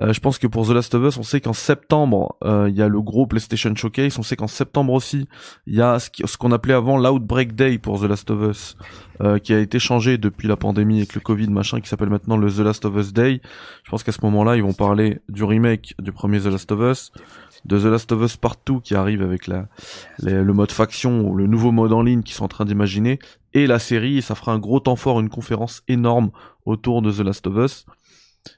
[0.02, 2.78] Euh, je pense que pour The Last of Us, on sait qu'en septembre, euh, il
[2.78, 4.18] y a le gros PlayStation Showcase.
[4.18, 5.28] On sait qu'en septembre aussi,
[5.68, 8.78] il y a ce qu'on appelait avant l'Outbreak Day pour The Last of Us,
[9.20, 12.38] euh, qui a été changé depuis la pandémie avec le Covid machin, qui s'appelle maintenant
[12.38, 13.42] le The Last of Us Day.
[13.84, 16.80] Je pense qu'à ce moment-là, ils vont parler du remake du premier The Last of
[16.80, 17.12] Us,
[17.66, 19.68] de The Last of Us Part 2 qui arrive avec la,
[20.20, 23.20] le mode faction ou le nouveau mode en ligne qu'ils sont en train d'imaginer,
[23.54, 26.32] et la série, et ça fera un gros temps fort, une conférence énorme
[26.66, 27.86] autour de The Last of Us.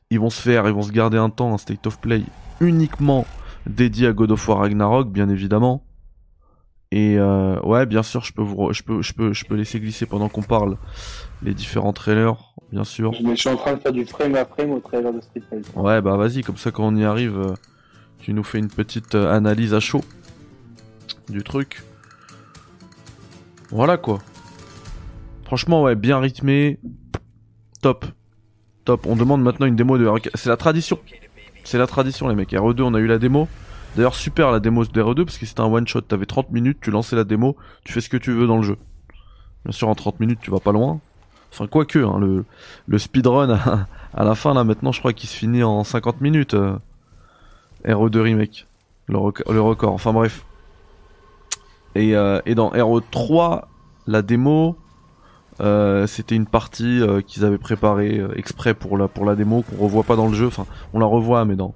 [0.09, 2.21] Ils vont se faire, ils vont se garder un temps, un state of play
[2.59, 3.25] uniquement
[3.65, 5.85] dédié à God of War Ragnarok, bien évidemment.
[6.91, 9.79] Et euh, ouais, bien sûr, je peux vous, je peux, je peux, je peux laisser
[9.79, 10.77] glisser pendant qu'on parle
[11.41, 13.13] les différents trailers, bien sûr.
[13.13, 15.41] Je, je suis en train de faire du frame à frame au trailer de Street
[15.49, 15.69] Fighter.
[15.75, 17.53] Ouais, bah vas-y, comme ça quand on y arrive, euh,
[18.19, 20.03] tu nous fais une petite euh, analyse à chaud
[21.29, 21.81] du truc.
[23.71, 24.19] Voilà quoi.
[25.45, 26.79] Franchement, ouais, bien rythmé.
[27.81, 28.05] Top.
[28.85, 29.05] Top.
[29.07, 30.29] On demande maintenant une démo de RE4.
[30.35, 30.99] C'est la tradition.
[31.63, 32.51] C'est la tradition, les mecs.
[32.51, 33.47] RE2, on a eu la démo.
[33.95, 36.01] D'ailleurs, super la démo de RE2 parce que c'était un one shot.
[36.01, 37.55] T'avais 30 minutes, tu lançais la démo,
[37.85, 38.77] tu fais ce que tu veux dans le jeu.
[39.65, 40.99] Bien sûr, en 30 minutes, tu vas pas loin.
[41.51, 42.43] Enfin, quoique, hein, le,
[42.87, 43.49] le speedrun
[44.13, 46.55] à, la fin, là, maintenant, je crois qu'il se finit en 50 minutes.
[46.55, 46.75] euh,
[47.85, 48.67] RE2 Remake.
[49.07, 49.17] Le,
[49.51, 49.93] le record.
[49.93, 50.43] Enfin, bref.
[51.95, 53.65] Et, euh, et dans RE3,
[54.07, 54.75] la démo,
[55.61, 59.61] euh, c'était une partie euh, qu'ils avaient préparée euh, exprès pour la, pour la démo,
[59.63, 60.47] qu'on revoit pas dans le jeu.
[60.47, 61.73] Enfin, on la revoit, mais dans.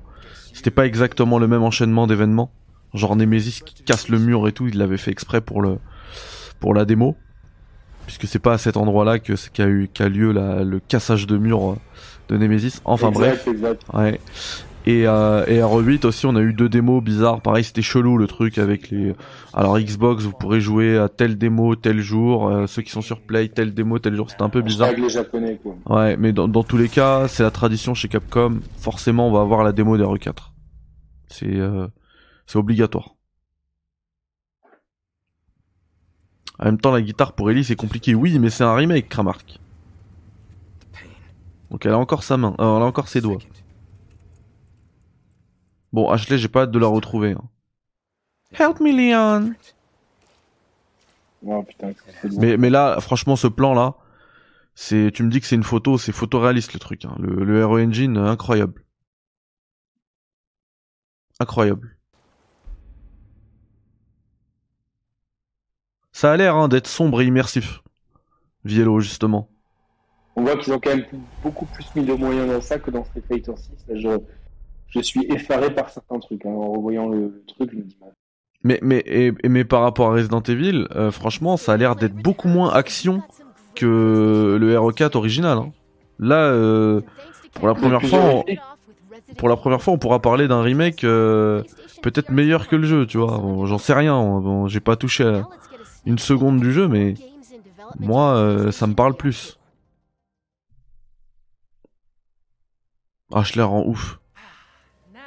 [0.54, 2.52] C'était pas exactement le même enchaînement d'événements.
[2.94, 5.78] Genre Nemesis qui casse le mur et tout, il l'avait fait exprès pour le
[6.60, 7.16] pour la démo.
[8.08, 11.38] Puisque c'est pas à cet endroit-là que qu'a eu qu'a lieu la- le cassage de
[11.38, 11.76] mur
[12.30, 12.82] de Nemesis.
[12.86, 13.48] Enfin Exact, bref.
[13.48, 13.82] exact.
[13.94, 14.20] Ouais.
[14.90, 17.42] Et, euh, et R8 aussi, on a eu deux démos bizarres.
[17.42, 19.14] Pareil, c'était chelou le truc avec les.
[19.54, 22.48] Alors Xbox, vous pourrez jouer à telle démo tel jour.
[22.48, 24.30] euh, ceux qui sont sur Play, telle démo tel jour.
[24.30, 24.88] C'était un peu bizarre.
[24.88, 25.76] Avec les japonais, quoi.
[25.90, 28.62] Ouais, mais dans, dans tous les cas, c'est la tradition chez Capcom.
[28.78, 30.54] Forcément, on va avoir la démo d'RE4.
[31.28, 31.88] C'est euh,
[32.46, 33.16] c'est obligatoire.
[36.60, 38.16] En même temps, la guitare pour Ellie, c'est compliqué.
[38.16, 39.60] Oui, mais c'est un remake, Kramark.
[41.72, 43.40] Donc elle a encore sa main, euh, elle a encore ses doigts.
[45.98, 47.32] Bon, Ashley, j'ai pas hâte de la retrouver.
[47.32, 47.50] hein.
[48.54, 49.56] Help me, Leon.
[51.43, 51.91] Oh putain.
[52.38, 53.95] Mais, mais là, franchement, ce plan-là,
[54.76, 57.04] c'est, tu me dis que c'est une photo, c'est photoréaliste le truc.
[57.06, 57.16] hein.
[57.18, 58.86] Le, le Engine, euh, incroyable.
[61.39, 61.98] Incroyable.
[66.12, 67.82] Ça a l'air hein, d'être sombre et immersif.
[68.66, 69.50] Viello, justement.
[70.36, 71.08] On voit qu'ils ont quand même
[71.41, 73.72] beaucoup plus mis de moyens dans ça que dans Street Fighter 6.
[73.88, 74.47] Là, je,
[74.90, 76.46] je suis effaré par certains trucs.
[76.46, 76.50] hein.
[76.50, 77.98] En revoyant le, truc, je me dis,
[78.64, 82.16] Mais, mais, et, mais par rapport à Resident Evil, euh, franchement, ça a l'air d'être
[82.16, 83.22] beaucoup moins action
[83.76, 85.58] que le RE4 original.
[85.58, 85.72] hein.
[86.20, 87.02] Là, euh,
[87.54, 88.44] pour la première fois, on-
[89.38, 91.62] pour la première fois, on pourra parler d'un remake euh,
[92.02, 93.38] peut-être meilleur que le jeu, tu vois.
[93.38, 94.16] Bon, J'en sais rien.
[94.40, 95.44] Bon, J'ai pas touché à
[96.06, 97.14] une seconde du jeu, mais
[98.00, 99.58] moi, euh, ça me parle plus.
[103.34, 104.20] Ah, je la rends ouf.
[105.14, 105.20] Now,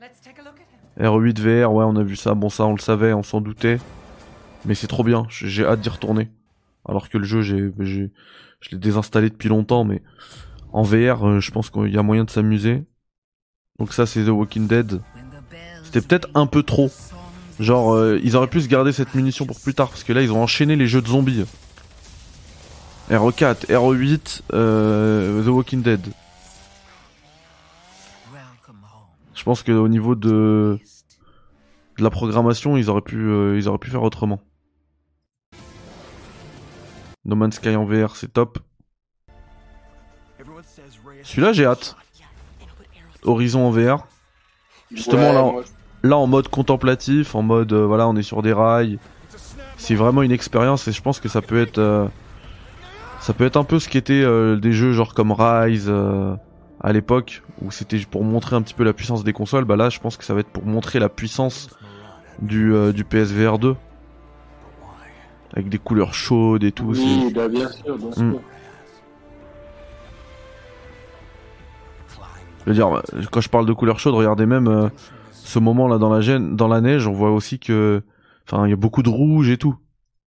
[0.00, 0.80] let's take a look at him.
[1.00, 2.34] R8 VR, ouais, on a vu ça.
[2.34, 3.78] Bon, ça, on le savait, on s'en doutait.
[4.64, 5.26] Mais c'est trop bien.
[5.30, 6.30] J'ai hâte d'y retourner.
[6.86, 8.10] Alors que le jeu, j'ai, j'ai,
[8.60, 10.02] je l'ai désinstallé depuis longtemps, mais
[10.72, 12.84] en VR, euh, je pense qu'il y a moyen de s'amuser.
[13.78, 15.00] Donc ça, c'est The Walking Dead.
[15.84, 16.90] C'était peut-être un peu trop.
[17.58, 20.22] Genre, euh, ils auraient pu se garder cette munition pour plus tard, parce que là,
[20.22, 21.44] ils ont enchaîné les jeux de zombies.
[23.10, 26.00] RE4, RE8, euh, The Walking Dead.
[29.40, 30.78] Je pense qu'au niveau de,
[31.96, 34.42] de la programmation, ils auraient pu, euh, ils auraient pu faire autrement.
[37.24, 38.58] No Man's Sky en VR, c'est top.
[41.22, 41.96] Celui-là, j'ai hâte.
[43.24, 44.06] Horizon en VR.
[44.92, 45.60] Justement, Ouais, là, en,
[46.02, 48.98] là, en mode contemplatif, en mode, euh, voilà, on est sur des rails.
[49.78, 52.06] C'est vraiment une expérience et je pense que ça peut être, euh,
[53.20, 55.90] ça peut être un peu ce qu'étaient euh, des jeux genre comme Rise
[56.82, 59.64] à l'époque où c'était pour montrer un petit peu la puissance des consoles.
[59.64, 61.68] Bah là, je pense que ça va être pour montrer la puissance
[62.40, 63.76] du, euh, du PSVR 2
[65.52, 66.92] avec des couleurs chaudes et tout.
[66.94, 68.22] Oui, bah, bien sûr, bien sûr.
[68.22, 68.38] Mm.
[72.60, 73.02] Je veux dire,
[73.32, 74.88] quand je parle de couleurs chaudes, regardez même euh,
[75.32, 78.02] ce moment là dans la, gêne, dans la neige, on voit aussi que,
[78.46, 79.76] enfin, il y a beaucoup de rouge et tout.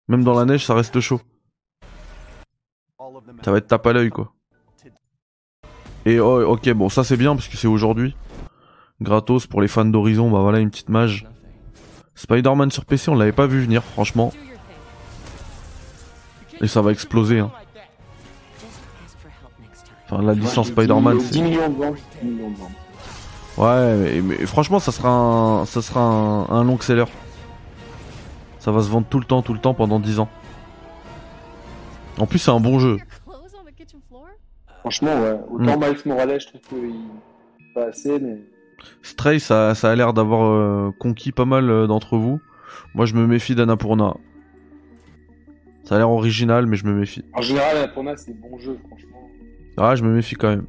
[0.07, 1.21] Même dans la neige, ça reste chaud.
[3.43, 4.32] Ça va être tape à l'œil quoi.
[6.05, 8.15] Et oh, ok, bon, ça c'est bien parce que c'est aujourd'hui.
[9.01, 11.25] Gratos pour les fans d'Horizon, bah voilà une petite mage.
[12.15, 14.31] Spider-Man sur PC, on l'avait pas vu venir, franchement.
[16.61, 17.39] Et ça va exploser.
[17.39, 17.51] Hein.
[20.05, 21.41] Enfin, la licence Spider-Man, 10 c'est.
[21.41, 21.95] millions de ventes.
[22.21, 22.71] 10 millions de ventes.
[23.57, 27.05] Ouais, mais, franchement, ça sera un, ça sera un long seller.
[28.59, 30.29] Ça va se vendre tout le temps, tout le temps pendant 10 ans.
[32.19, 32.97] En plus, c'est un bon jeu.
[34.83, 35.39] Franchement, ouais.
[35.49, 35.79] Autant Mm.
[35.79, 36.93] Miles Morales, je trouve qu'il
[37.73, 38.37] pas assez, mais.
[39.01, 42.41] Stray, ça, ça a l'air d'avoir euh, conquis pas mal euh, d'entre vous.
[42.93, 44.15] Moi, je me méfie d'Annapurna.
[45.85, 47.23] Ça a l'air original, mais je me méfie.
[47.33, 49.29] En général, moi, c'est des bons jeux, franchement.
[49.77, 50.65] Ah, je me méfie quand même.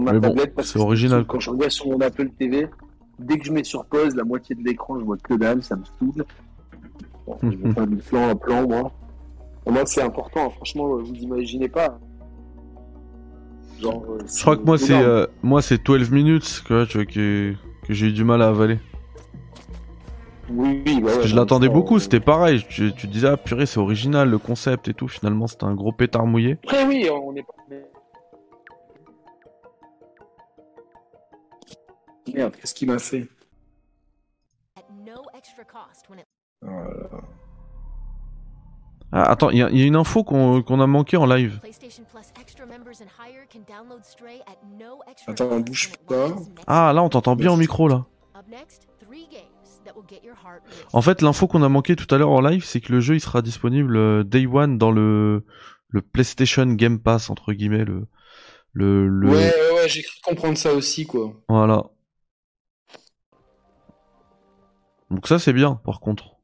[0.00, 2.68] Ma Mais tablette, c'est original, Quand je regarde sur mon Apple TV,
[3.18, 5.76] dès que je mets sur pause, la moitié de l'écran, je vois que dalle, ça
[5.76, 6.24] me saoule.
[7.26, 8.92] Bon, je vais faire du plan à plan, moi.
[9.64, 11.98] Pour moi, c'est important, franchement, vous imaginez pas.
[13.80, 17.06] Genre, euh, Je crois que moi, c'est euh, moi c'est 12 minutes que, tu vois,
[17.06, 17.54] que,
[17.86, 18.78] que j'ai eu du mal à avaler.
[20.48, 22.64] Oui, oui, bah Parce ouais, que je l'attendais beaucoup, euh, c'était pareil.
[22.68, 25.08] Tu, tu disais, ah purée, c'est original, le concept et tout.
[25.08, 26.58] Finalement, c'était un gros pétard mouillé.
[26.64, 27.44] Après, oui, on est
[32.34, 33.28] Merde, qu'est-ce qu'il m'a fait?
[35.04, 36.26] No extra cost when it
[36.62, 37.20] Oh là là.
[39.12, 41.60] Ah, attends, il y, a- il y a une info qu'on a manqué en live.
[45.28, 46.36] Attends, on bouge pas.
[46.66, 48.04] Ah, là, on t'entend bien au micro, là.
[50.92, 53.14] En fait, l'info qu'on a manqué tout à l'heure en live, c'est que le jeu,
[53.14, 55.44] il sera disponible euh, day one dans le,
[55.88, 58.06] le PlayStation Game Pass, entre guillemets, le,
[58.72, 59.28] le, le...
[59.28, 61.32] Ouais, ouais, ouais, j'ai cru comprendre ça aussi, quoi.
[61.48, 61.84] Voilà.
[65.10, 66.36] Donc ça, c'est bien, par contre.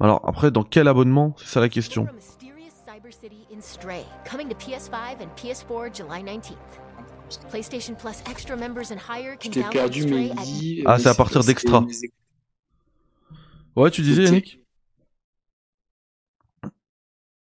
[0.00, 1.34] Alors, après, dans quel abonnement?
[1.38, 2.06] C'est ça la question.
[2.14, 6.52] Mysterious Cyber City in Stray, coming to PS5 and PS4 July 19th.
[7.50, 10.82] PlayStation Plus extra members and higher can Je t'ai perdu, mais at dis.
[10.86, 11.84] Ah, c'est à partir d'extra.
[13.76, 14.64] Ouais, tu disais, Yannick?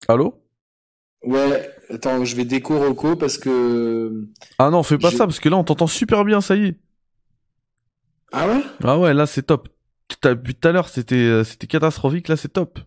[0.09, 0.43] Allô?
[1.25, 4.29] Ouais, attends, je vais déco Rocco parce que.
[4.59, 6.67] Ah non, fais pas Je- ça, parce que là, on t'entend super bien, ça y
[6.67, 6.79] est.
[8.33, 8.63] Ah ouais?
[8.83, 9.69] Ah ouais, là, c'est top.
[10.21, 12.79] T'as- Depuis tout à l'heure, c'était euh, c'était catastrophique, là, c'est top.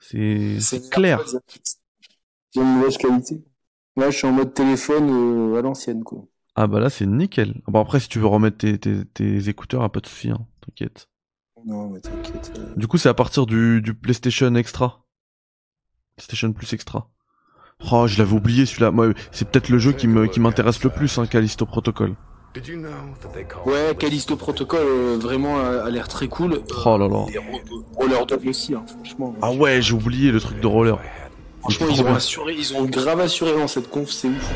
[0.00, 1.20] C'est c'est clair.
[1.26, 3.44] C'est une mauvaise qualité.
[3.96, 5.08] Là, je suis en mode téléphone
[5.54, 6.24] euh, à l'ancienne, quoi.
[6.54, 7.60] Ah bah là, c'est nickel.
[7.66, 10.46] Bon, après, si tu veux remettre tes, tes, tes écouteurs, y'a pas de souci, hein,
[10.64, 11.08] t'inquiète.
[11.66, 12.52] Non, mais t'inquiète.
[12.58, 12.74] euh.
[12.76, 15.04] Du coup, c'est à partir du, du PlayStation Extra.
[16.16, 17.10] PlayStation Plus Extra.
[17.92, 18.90] Oh, je l'avais oublié celui-là.
[18.90, 22.16] Moi, c'est peut-être le jeu qui me qui m'intéresse le plus, hein, Callisto Protocol.
[23.66, 26.60] Ouais, Callisto Protocol, euh, vraiment, a, a l'air très cool.
[26.84, 27.26] Oh là là.
[27.96, 29.34] Roller Dog aussi, hein, franchement.
[29.42, 30.98] Ah ouais, j'ai oublié le truc de roller.
[31.60, 32.14] Franchement, ils ont bien.
[32.14, 34.50] assuré, ils ont grave assuré dans cette conf, c'est ouf.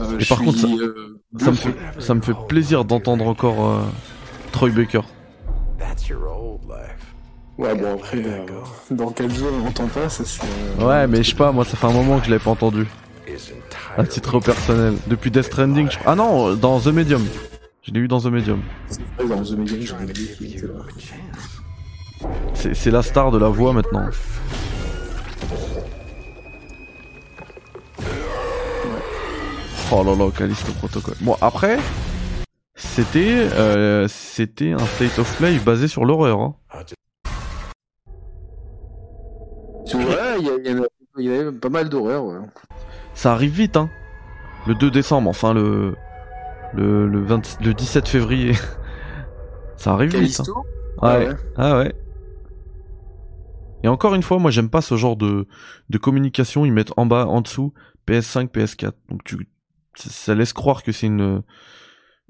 [0.00, 3.26] Euh, Et par suis, contre, ça, euh, ça me fait, ça me fait plaisir d'entendre
[3.26, 3.80] encore euh,
[4.52, 5.00] Troy Baker.
[7.58, 8.46] Ouais, bon, après, euh,
[8.90, 10.42] dans quel jeu on entend pas, ça c'est.
[10.80, 12.50] euh, Ouais, mais je sais pas, moi ça fait un moment que je l'avais pas
[12.50, 12.86] entendu.
[13.96, 14.94] À titre personnel.
[15.06, 15.98] Depuis Death Stranding, je...
[16.06, 17.24] Ah non, dans The Medium.
[17.82, 18.62] Je l'ai eu dans The Medium.
[19.18, 19.26] Ouais,
[20.66, 20.74] là.
[22.74, 24.08] C'est la star de la voix maintenant.
[29.90, 31.14] Oh là là, Callisto Protocol.
[31.20, 31.78] Bon, après,
[32.74, 36.40] c'était euh, c'était un state of play basé sur l'horreur.
[36.40, 36.54] Hein.
[39.94, 40.04] Il y,
[40.68, 40.86] y a-
[41.18, 42.36] il y avait pas mal d'horreur, ouais.
[43.14, 43.90] Ça arrive vite, hein.
[44.66, 45.94] Le 2 décembre, enfin le
[46.74, 48.52] le le, 20 le 17 février.
[49.76, 50.40] Ça arrive vite.
[50.40, 50.44] hein.
[50.44, 50.64] Callisto
[51.02, 51.28] Ouais.
[51.28, 51.34] Ouais.
[51.56, 51.92] Ah ouais.
[53.82, 55.46] Et encore une fois, moi j'aime pas ce genre de,
[55.90, 56.64] de communication.
[56.64, 57.72] Ils mettent en bas, en dessous,
[58.06, 58.92] PS5, PS4.
[59.08, 59.48] Donc tu,
[59.96, 61.42] ça- laisse croire que c'est une,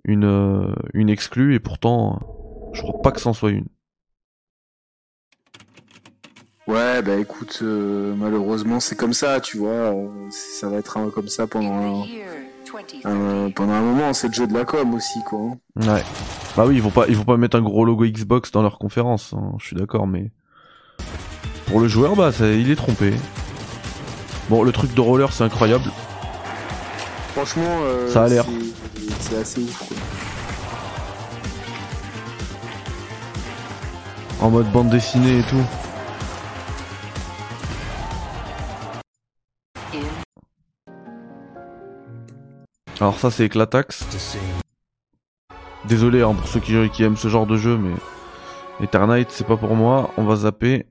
[0.04, 2.18] une, une exclue et pourtant,
[2.72, 3.66] je crois pas que c'en soit une.
[6.68, 9.70] Ouais, bah écoute, euh, malheureusement c'est comme ça, tu vois.
[9.70, 12.02] euh, ça va être un- comme ça pendant un,
[13.04, 14.12] un- pendant un moment.
[14.12, 15.40] C'est le jeu de la com aussi, quoi.
[15.40, 15.58] hein.
[15.94, 16.04] Ouais.
[16.56, 18.78] Bah oui, ils vont pas, ils vont pas mettre un gros logo Xbox dans leur
[18.78, 19.34] conférence.
[19.36, 20.30] hein, je suis d'accord, mais
[21.66, 23.12] pour le joueur, bah ça, il est trompé.
[24.48, 25.90] Bon, le truc de roller, c'est incroyable.
[27.34, 28.44] Franchement, euh, Ça a l'air.
[29.20, 29.96] C'est assez ouf, quoi.
[34.46, 35.64] En mode bande dessinée et tout.
[43.02, 44.04] Alors ça c'est Eclatax.
[45.86, 47.96] Désolé hein, pour ceux qui, qui aiment ce genre de jeu, mais
[48.80, 50.12] Eternite c'est pas pour moi.
[50.16, 50.86] On va zapper.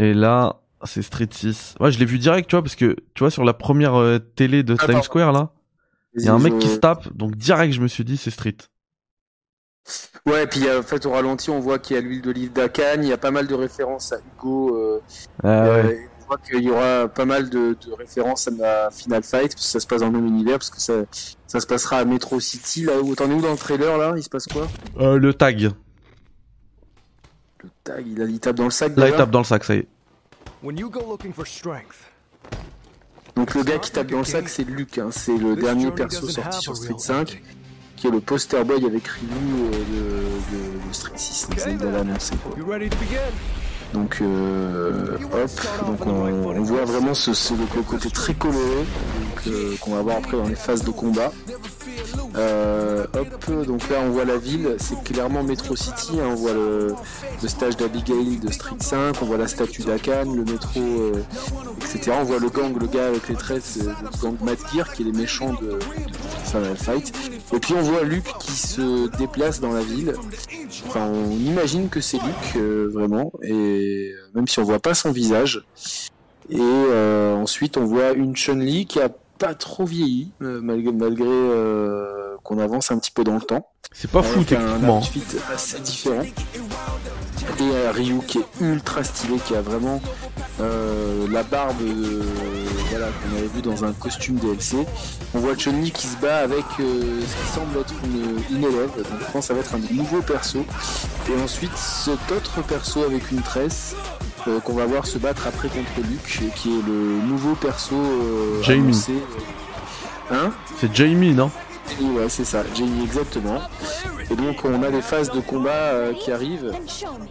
[0.00, 1.76] Et là c'est Street 6.
[1.78, 4.18] Ouais je l'ai vu direct tu vois parce que tu vois sur la première euh,
[4.18, 5.02] télé de Ah, Times.
[5.04, 5.52] Square là,
[6.16, 8.32] il y a un mec qui se tape, donc direct je me suis dit c'est
[8.32, 8.56] Street.
[10.26, 13.02] Ouais, puis euh, en fait au ralenti, on voit qu'il y a l'huile d'olive d'Akan.
[13.02, 14.74] Il y a pas mal de références à Hugo.
[14.76, 15.00] euh,
[15.42, 16.08] Ah euh, ouais.
[16.24, 19.66] On voit qu'il y aura pas mal de, de références à la Final Fight parce
[19.66, 20.94] que ça se passe dans le même univers parce que ça,
[21.46, 22.84] ça se passera à Metro City.
[22.84, 24.14] Là où t'en es où dans le trailer là?
[24.16, 24.66] Il se passe quoi?
[25.00, 25.72] Euh, le tag.
[27.62, 28.96] Le tag, il, a, il tape dans le sac.
[28.96, 29.88] Là il tape dans le sac, ça y est.
[30.62, 31.96] When you go looking for strength,
[33.36, 34.98] Donc le gars qui tape dans le sac, c'est Luke.
[34.98, 35.08] hein.
[35.10, 37.42] C'est le dernier perso sorti sur Street 5,
[37.96, 41.48] qui est le poster boy avec Ryu euh, de, de- de Street 6.
[41.50, 42.34] Donc, c'est déjà annoncé.
[42.36, 42.78] Quoi.
[43.94, 48.84] Donc, euh, hop, donc on, voit vraiment ce, le côté très coloré
[49.80, 51.30] qu'on va voir après dans les phases de combat.
[52.36, 56.52] Euh, hop, donc là on voit la ville, c'est clairement Metro City, hein, on voit
[56.52, 56.94] le,
[57.46, 61.22] stage d'Abigail de Street 5, on voit la statue d'Akan, le métro, euh,
[61.76, 62.12] etc.
[62.20, 65.02] On voit le gang, le gars avec les tresses, euh, le gang Mad Gear qui
[65.02, 65.78] est les méchants de,
[66.44, 67.12] Final Fight.
[67.52, 70.14] Et puis on voit Luke qui se déplace dans la ville.
[70.88, 75.12] Enfin, on imagine que c'est Luke vraiment, et euh, même si on voit pas son
[75.12, 75.64] visage.
[76.50, 79.08] Et euh, ensuite, on voit une Chun-Li qui a
[79.38, 83.70] pas trop vieilli, euh, malgré, malgré euh, qu'on avance un petit peu dans le temps.
[83.92, 84.98] C'est pas fou un techniquement.
[84.98, 85.22] outfit
[85.52, 86.22] assez différent.
[87.60, 90.00] Et Ryu qui est ultra stylé, qui a vraiment
[90.58, 91.76] la barbe
[92.96, 94.76] voilà, qu'on avait vu dans un costume DLC.
[95.34, 98.90] On voit Chun-Li qui se bat avec euh, ce qui semble être une, une élève,
[98.96, 100.64] donc je pense que ça va être un nouveau perso.
[101.28, 103.96] Et ensuite cet autre perso avec une tresse
[104.46, 108.62] euh, qu'on va voir se battre après contre Luke, qui est le nouveau perso euh,
[108.62, 109.04] Jamie.
[110.30, 110.52] Hein?
[110.80, 111.50] C'est Jamie, non?
[112.00, 113.60] Ouais, c'est ça, Jamie exactement.
[114.30, 116.72] Et donc on a des phases de combat euh, qui arrivent.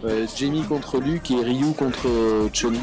[0.04, 2.80] Euh, Jamie contre Luke et Ryu contre euh, Chun-Li.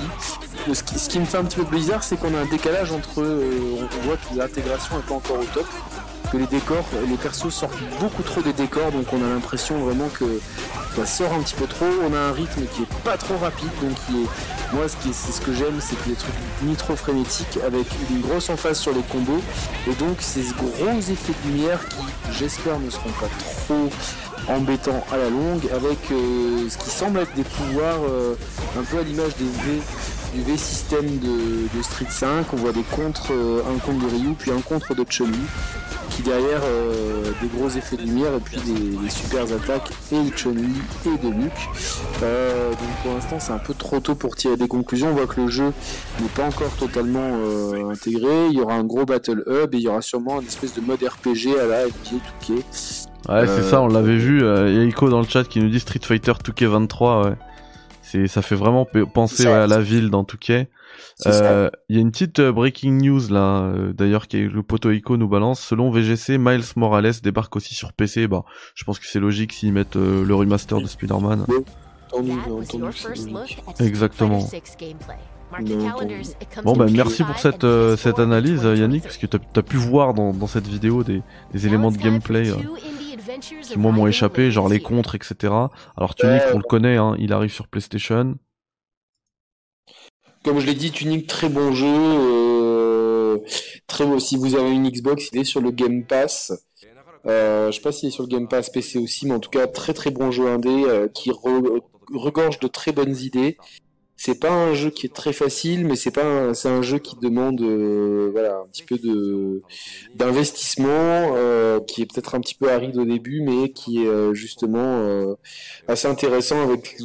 [0.67, 3.22] Le- Ce qui, me fait un petit peu bizarre, c'est qu'on a un décalage entre.
[3.22, 5.65] euh, on voit que l'intégration n'est pas encore au top.
[6.32, 10.07] Que les décors, les persos sortent beaucoup trop des décors, donc on a l'impression vraiment
[10.07, 10.39] que
[10.95, 11.86] ça sort un petit peu trop.
[12.09, 14.73] On a un rythme qui est pas trop rapide, donc qui est.
[14.73, 17.59] Moi, ce qui est- c'est ce que j'aime, c'est que les trucs ni trop frénétiques,
[17.67, 19.41] avec une grosse emphase sur les combos,
[19.89, 21.97] et donc ces gros effets de lumière qui,
[22.39, 23.27] j'espère, ne seront pas
[23.65, 23.89] trop
[24.47, 28.36] embêtants à la longue, avec euh, ce qui semble être des pouvoirs euh,
[28.79, 29.82] un peu à l'image des V,
[30.34, 32.45] du V système de, de Street 5.
[32.53, 35.38] On voit des contres, euh, un contre de Ryu, puis un contre de Chun-Li,
[36.09, 40.29] qui derrière euh, des gros effets de lumière et puis des, des super attaques et
[40.29, 40.73] de Chun-Li
[41.05, 41.51] et de Luke.
[42.23, 45.09] Euh, donc pour l'instant c'est un peu trop tôt pour tirer des conclusions.
[45.09, 45.71] On voit que le jeu
[46.21, 48.47] n'est pas encore totalement euh, intégré.
[48.51, 50.82] Il y aura un gros battle hub et il y aura sûrement une espèce de
[50.82, 51.91] mode RPG à la NBA
[52.47, 52.51] 2K.
[52.53, 54.43] Ouais, c'est Euh, ça, on l'avait vu.
[54.43, 57.25] euh, Il y a Ico dans le chat qui nous dit Street Fighter 2K23.
[57.29, 57.34] Ouais.
[58.12, 60.68] C'est, ça fait vraiment pe- penser ouais, à la ville dans 2K.
[61.16, 61.43] C'est ça.
[61.45, 64.91] Euh, Il y a une petite euh, breaking news là, euh, d'ailleurs, que le poteau
[64.91, 65.59] Ico nous balance.
[65.62, 68.28] Selon VGC, Miles Morales débarque aussi sur PC.
[68.28, 68.43] Bah,
[68.76, 71.45] je pense que c'est logique s'ils mettent euh, le remaster de Spider-Man.
[72.64, 74.39] Street Exactement.
[74.41, 75.16] Fighter 6 gameplay.
[76.64, 80.14] Bon bah merci pour cette, euh, cette analyse Yannick, parce que t'as as pu voir
[80.14, 81.22] dans, dans cette vidéo des,
[81.53, 82.55] des éléments de gameplay euh,
[83.39, 85.53] qui moi m'ont échappé, genre les contres, etc.
[85.97, 88.36] Alors Tunic, on le connaît, hein, il arrive sur PlayStation.
[90.43, 91.88] Comme je l'ai dit, Tunic, très bon jeu.
[91.88, 93.38] Euh,
[93.88, 94.19] très beau.
[94.19, 96.51] Si vous avez une Xbox, il est sur le Game Pass.
[97.27, 99.51] Euh, je sais pas s'il est sur le Game Pass PC aussi, mais en tout
[99.51, 103.57] cas, très très bon jeu indé euh, qui regorge de très bonnes idées
[104.24, 107.15] c'est pas un jeu qui est très facile, mais c'est pas c'est un jeu qui
[107.19, 109.63] demande euh, voilà un petit peu de
[110.13, 114.36] d'investissement, euh, qui est peut-être un petit peu aride au début, mais qui est euh,
[114.36, 115.36] justement
[115.88, 116.61] assez intéressant.
[116.61, 116.97] Avec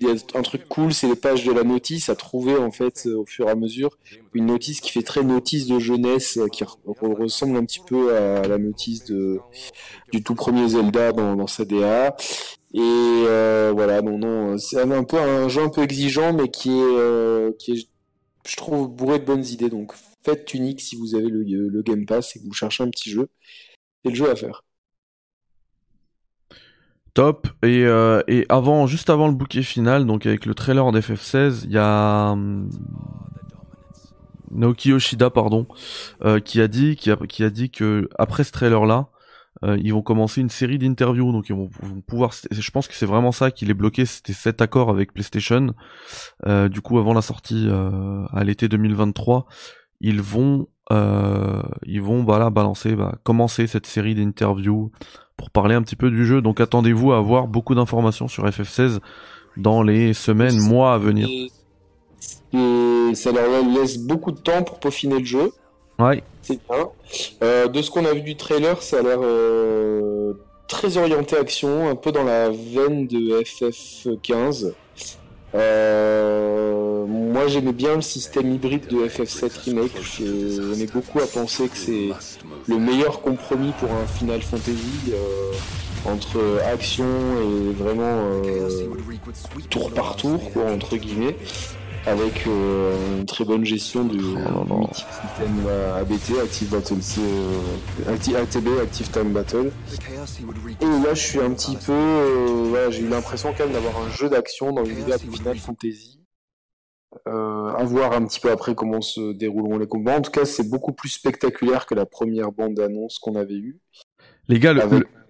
[0.00, 3.06] y a un truc cool, c'est les pages de la notice à trouver en fait
[3.06, 3.98] au fur et à mesure
[4.32, 6.64] une notice qui fait très notice de jeunesse, qui
[7.02, 9.40] ressemble un petit peu à la notice de
[10.10, 12.16] du tout premier Zelda dans, dans DA.
[12.74, 16.70] Et euh, voilà, non, non, c'est un peu un jeu un peu exigeant, mais qui
[16.70, 17.88] est, euh, qui est,
[18.48, 19.68] je trouve, bourré de bonnes idées.
[19.68, 19.92] Donc,
[20.24, 23.28] faites Tunic si vous avez le, Game Pass et que vous cherchez un petit jeu.
[24.02, 24.64] C'est le jeu à faire.
[27.12, 27.46] Top.
[27.62, 31.78] Et, euh, avant, juste avant le bouquet final, donc avec le trailer d'FF16, il y
[31.78, 32.70] a hum,
[34.50, 35.66] Naoki Yoshida, pardon,
[36.46, 39.11] qui a dit, qui a, qui a dit que après ce trailer-là,
[39.64, 41.70] euh, ils vont commencer une série d'interviews, donc ils vont,
[42.06, 42.32] pouvoir.
[42.50, 45.74] Je pense que c'est vraiment ça qui les bloquait, c'était cet accord avec PlayStation.
[46.46, 49.46] Euh, du coup, avant la sortie euh, à l'été 2023,
[50.00, 54.90] ils vont, ils vont, voilà, balancer, bah, commencer cette série d'interviews
[55.36, 56.42] pour parler un petit peu du jeu.
[56.42, 58.98] Donc attendez-vous à avoir beaucoup d'informations sur FF16
[59.56, 61.28] dans les semaines, mois à venir.
[62.52, 65.52] Et ça leur laisse beaucoup de temps pour peaufiner le jeu.
[66.42, 66.88] C'est bien.
[67.42, 70.34] Euh, de ce qu'on a vu du trailer, ça a l'air euh,
[70.68, 74.72] très orienté action, un peu dans la veine de FF15.
[75.54, 79.92] Euh, moi j'aimais bien le système hybride de FF7 Remake.
[80.18, 82.08] J'aimais beaucoup à penser que c'est
[82.66, 85.12] le meilleur compromis pour un Final Fantasy
[86.06, 88.42] entre action et vraiment
[89.68, 91.36] tour par tour, quoi, entre guillemets
[92.06, 99.10] avec euh, une très bonne gestion du oh système ABT, Active Battle, euh, ATB, Active
[99.10, 99.70] Time Battle.
[100.80, 104.10] Et là, je suis un petit peu, euh, j'ai eu l'impression quand même d'avoir un
[104.10, 106.20] jeu d'action dans l'univers de Final Fantasy.
[107.26, 110.18] à voir un petit peu après comment se dérouleront les combats.
[110.18, 113.78] En tout cas, c'est beaucoup plus spectaculaire que la première bande d'annonce qu'on avait eue.
[114.48, 114.82] Les gars, le,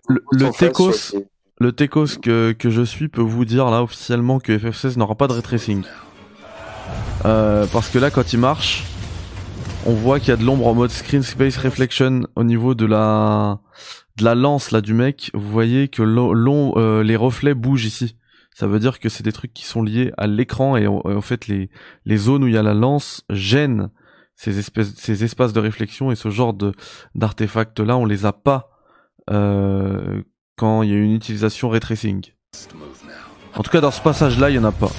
[0.08, 1.16] le, le, Tecos,
[1.58, 5.28] le Tecos que, que je suis peut vous dire là officiellement que FF16 n'aura pas
[5.28, 5.82] de retracing.
[7.24, 8.84] Euh, parce que là, quand il marche,
[9.86, 12.86] on voit qu'il y a de l'ombre en mode screen space reflection au niveau de
[12.86, 13.60] la
[14.16, 15.30] de la lance là du mec.
[15.34, 18.16] Vous voyez que euh, les reflets bougent ici.
[18.54, 21.46] Ça veut dire que c'est des trucs qui sont liés à l'écran et, en fait
[21.46, 21.70] les
[22.04, 23.90] les zones où il y a la lance gênent
[24.36, 26.72] ces espèces ces espaces de réflexion et ce genre de
[27.14, 28.70] d'artefacts là, on les a pas
[29.30, 30.22] euh,
[30.56, 32.26] quand il y a une utilisation ray tracing.
[33.54, 34.90] En tout cas, dans ce passage là, il y en a pas.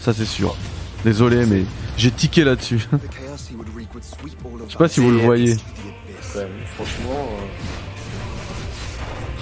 [0.00, 0.56] Ça c'est sûr.
[1.04, 1.64] Désolé, mais
[1.96, 2.86] j'ai tiqué là-dessus.
[4.66, 5.56] Je sais pas si vous le voyez.
[6.76, 7.28] franchement.
[7.32, 7.46] Euh,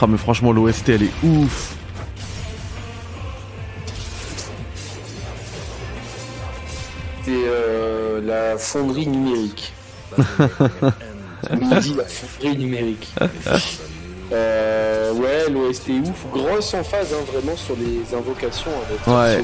[0.00, 1.74] ah, mais franchement, l'OST elle est ouf.
[7.24, 9.72] C'est euh, la fonderie numérique.
[10.18, 13.12] Dit la fonderie numérique.
[14.30, 16.26] Euh, ouais, l'OST est ouf.
[16.32, 18.70] Grosse en phase, hein, vraiment, sur les invocations
[19.06, 19.42] hein, ouais.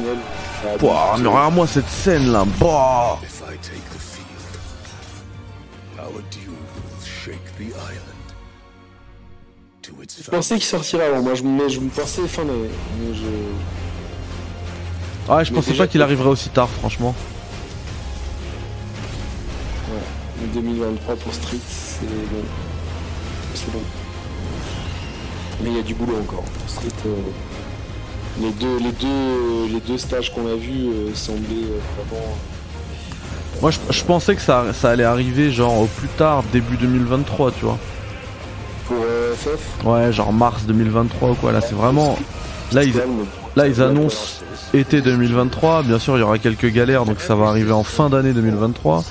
[0.78, 2.44] Pouah, mais regarde-moi cette scène là.
[2.61, 3.19] Bah.
[10.23, 11.23] Je pensais qu'il sortirait avant.
[11.23, 12.70] Moi, je, mais je me pensais fin d'année.
[13.12, 13.24] Je...
[15.32, 17.15] Ouais, je pensais pas qu'il arriverait aussi tard, franchement.
[19.90, 22.43] Ouais, 2023 pour Street, c'est bon.
[23.55, 23.81] C'est bon.
[25.65, 26.45] Mais il y a du boulot encore.
[27.07, 27.09] Euh,
[28.39, 32.36] les, deux, les, deux, les deux stages qu'on a vus euh, semblaient euh, vraiment.
[33.62, 37.65] Moi je, pensais que ça, ça, allait arriver genre au plus tard, début 2023, tu
[37.65, 37.78] vois.
[38.86, 38.99] Pour
[39.36, 41.51] FF Ouais, genre mars 2023 ou quoi.
[41.51, 42.19] Là c'est vraiment.
[42.73, 42.93] Là ils,
[43.57, 44.43] là ils annoncent
[44.74, 45.85] été 2023.
[45.85, 49.03] Bien sûr il y aura quelques galères donc ça va arriver en fin d'année 2023.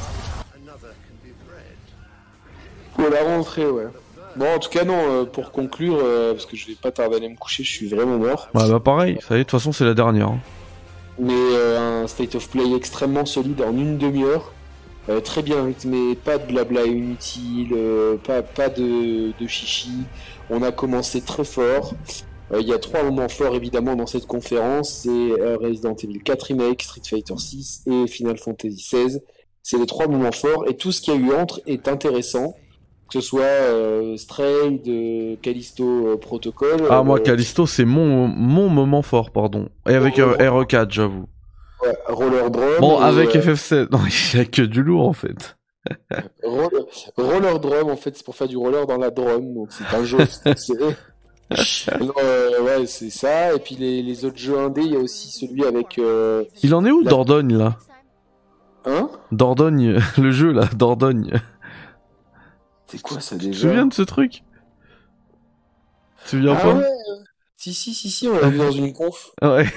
[2.95, 3.87] Pour la rentrée, ouais.
[4.35, 7.15] Bon, en tout cas, non, euh, pour conclure, euh, parce que je vais pas tarder
[7.15, 8.49] à aller me coucher, je suis vraiment mort.
[8.55, 10.29] Ouais, bah pareil, ça y est, de toute façon, c'est la dernière.
[10.29, 10.39] Hein.
[11.19, 14.51] Mais euh, un state of play extrêmement solide en une demi-heure.
[15.23, 17.75] très bien rythmé, pas de blabla inutile,
[18.23, 19.91] pas, pas de, de chichi.
[20.49, 21.93] On a commencé très fort.
[22.57, 26.81] Il y a trois moments forts évidemment dans cette conférence, c'est Resident Evil 4 Remake,
[26.83, 29.21] Street Fighter 6 et Final Fantasy 16.
[29.61, 32.55] C'est les trois moments forts et tout ce qu'il y a eu entre est intéressant,
[33.13, 36.81] que ce soit euh, Stray, de Callisto euh, Protocol.
[36.89, 39.69] Ah, moi, euh, Callisto, c'est mon, mon moment fort, pardon.
[39.87, 41.27] Et avec euh, RE4, j'avoue.
[41.83, 42.79] ouais, Roller Drum.
[42.79, 43.99] Bon, avec euh, FF7, non,
[44.33, 45.55] il y a que du lourd, en fait.
[46.43, 46.85] roller,
[47.17, 50.03] roller Drum, en fait, c'est pour faire du roller dans la drum, donc c'est un
[50.05, 50.17] jeu.
[51.99, 53.53] non, euh, ouais, c'est ça.
[53.53, 55.99] Et puis les, les autres jeux indés, il y a aussi celui avec.
[55.99, 57.77] euh, Il en est où, La- Dordogne, là?
[58.85, 59.09] Hein?
[59.31, 61.31] Dordogne, le jeu, là, Dordogne.
[62.93, 64.31] C'est quoi ça Tu te déjà souviens de ce truc?
[64.31, 64.41] Tu
[66.25, 66.75] te souviens Ah pas?
[66.75, 66.85] ouais
[67.57, 69.31] Si, si, si, si, on l'a vu dans une conf.
[69.41, 69.65] Ouais.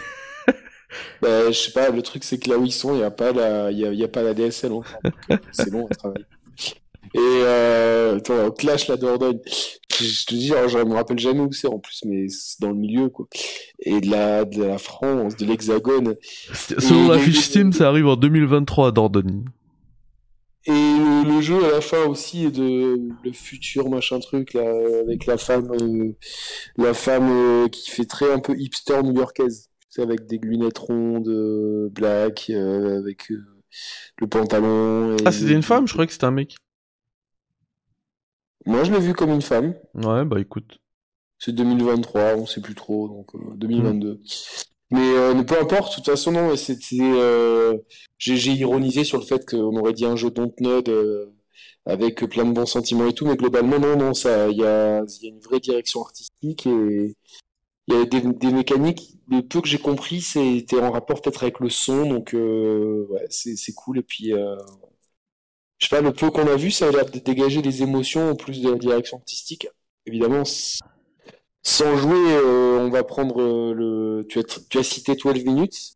[1.23, 3.11] Bah, je sais pas, le truc c'est que là où ils sont, il n'y a,
[3.11, 5.01] pas la- il y a, y a pas la DSL encore.
[5.31, 6.27] euh, c'est long à travailler.
[7.15, 9.39] Et euh, attends, Clash la Dordogne.
[9.99, 12.61] Je, je te dis, alors, je me rappelle jamais où c'est en plus, mais c'est
[12.61, 13.27] dans le milieu quoi.
[13.81, 16.15] Et de la, de la France, de l'Hexagone.
[16.53, 19.45] Selon la fiche Steam, ça arrive en 2023 à Dordogne.
[20.69, 24.69] Et le, le jeu à la fin aussi de le futur machin truc là
[25.01, 26.13] avec la femme euh,
[26.77, 31.89] la femme euh, qui fait très un peu hipster new-yorkaise avec des lunettes rondes euh,
[31.91, 33.39] black euh, avec euh,
[34.19, 36.57] le pantalon et Ah, c'était une femme Je croyais que c'était un mec.
[38.67, 40.79] moi je l'ai vu comme une femme Ouais, bah écoute.
[41.39, 44.21] c'est 2023 on sait plus trop donc euh, 2022
[44.91, 47.77] mais euh, mais peu importe de toute façon non c'était euh,
[48.19, 51.27] j'ai ironisé sur le fait qu'on aurait dit un jeu Dontnod euh,
[51.87, 55.03] avec plein de bons sentiments et tout, mais globalement, non, non, ça, il y a,
[55.23, 57.17] y a une vraie direction artistique et
[57.89, 59.17] il y a des, mécaniques.
[59.31, 63.27] Le peu que j'ai compris, c'était en rapport peut-être avec le son, donc euh, ouais,
[63.31, 63.99] c'est cool.
[63.99, 64.57] Et puis, euh,
[65.79, 68.31] je sais pas, le peu qu'on a vu, ça a l'air de dégager des émotions
[68.31, 69.69] en plus de la direction artistique.
[70.07, 70.43] Évidemment,
[71.69, 74.27] sans jouer, euh, on va prendre euh, le.
[74.29, 75.95] Tu as, tu as cité 12 minutes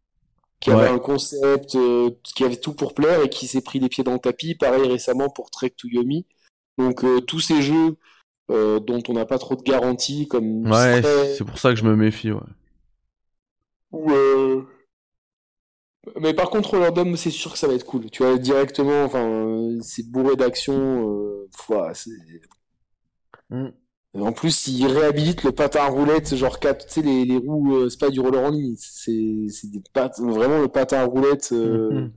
[0.58, 0.88] qui avait Ouais.
[0.88, 4.12] un concept, euh, qui avait tout pour plaire et qui s'est pris les pieds dans
[4.14, 4.54] le tapis.
[4.56, 6.26] Pareil récemment pour Trek to Yomi.
[6.76, 7.96] Donc euh, tous ces jeux
[8.50, 11.02] euh, dont on n'a pas trop de garantie, comme Ouais,
[11.36, 12.40] c'est pour ça que je me méfie, ouais.
[13.92, 14.64] ou, euh,
[16.20, 18.10] Mais par contre, Roller Dome, c'est sûr que ça va être cool.
[18.10, 21.08] Tu vois, directement, enfin, c'est bourré d'action.
[21.08, 22.10] euh, voilà, c'est...
[23.50, 23.68] Mm.
[24.14, 27.76] En plus, il réhabilite le patin à roulette, genre quatre, tu sais, les, les roues,
[27.76, 31.04] euh, c'est pas du roller en ligne, c'est, c'est des pat- vraiment le patin à
[31.04, 32.12] roulette euh, Mhm.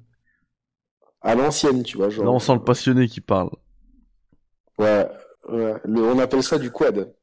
[1.21, 2.09] à l'ancienne, tu vois.
[2.09, 3.49] Genre, Là, on sent le passionné qui parle.
[4.77, 5.07] Ouais,
[5.49, 5.75] ouais.
[5.85, 7.13] Le- on appelle ça du quad.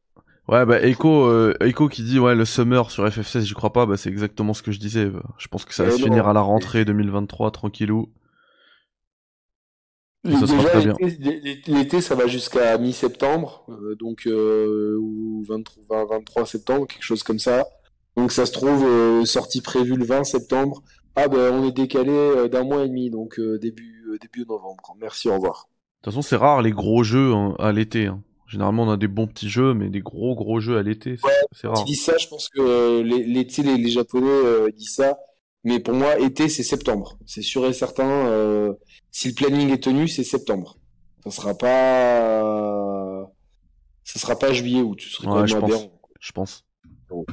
[0.49, 3.87] Ouais, bah, Echo, euh, Echo qui dit, ouais, le Summer sur FF16, j'y crois pas,
[3.87, 5.07] bah, c'est exactement ce que je disais.
[5.07, 5.23] bah.
[5.39, 6.05] Je pense que ça va se non.
[6.07, 8.09] finir à la rentrée 2023, tranquillou.
[10.29, 10.95] Et ça sera Déjà, très bien.
[11.67, 17.23] l'été- ça va jusqu'à mi-septembre, euh, donc euh, ou 23, 20, 23 septembre, quelque chose
[17.23, 17.65] comme ça.
[18.17, 20.83] Donc ça se trouve euh, sortie prévue le 20 septembre.
[21.17, 24.47] Ah ben on est décalé euh, d'un mois et demi, donc euh, début euh, début
[24.47, 24.95] novembre.
[25.01, 25.69] Merci, au revoir.
[26.03, 28.07] De toute façon, c'est rare les gros jeux hein, à l'été.
[28.07, 28.23] hein.
[28.47, 31.17] Généralement, on a des bons petits jeux, mais des gros gros jeux à l'été,
[31.53, 31.85] c'est Quand rare.
[31.85, 34.95] tu dis ça, je pense que les, les, tu sais, les, les Japonais euh, disent
[34.97, 35.17] ça,
[35.65, 37.19] mais pour moi, été, c'est septembre.
[37.27, 38.09] C'est sûr et certain.
[38.09, 38.73] euh,
[39.11, 40.77] si le planning est tenu, c'est septembre.
[41.25, 43.27] Ça sera pas,
[44.05, 45.01] ça sera pas juillet août.
[45.03, 45.89] Ce serait Ouais, je pense.
[46.21, 46.65] Je pense.
[47.11, 47.25] Ouais.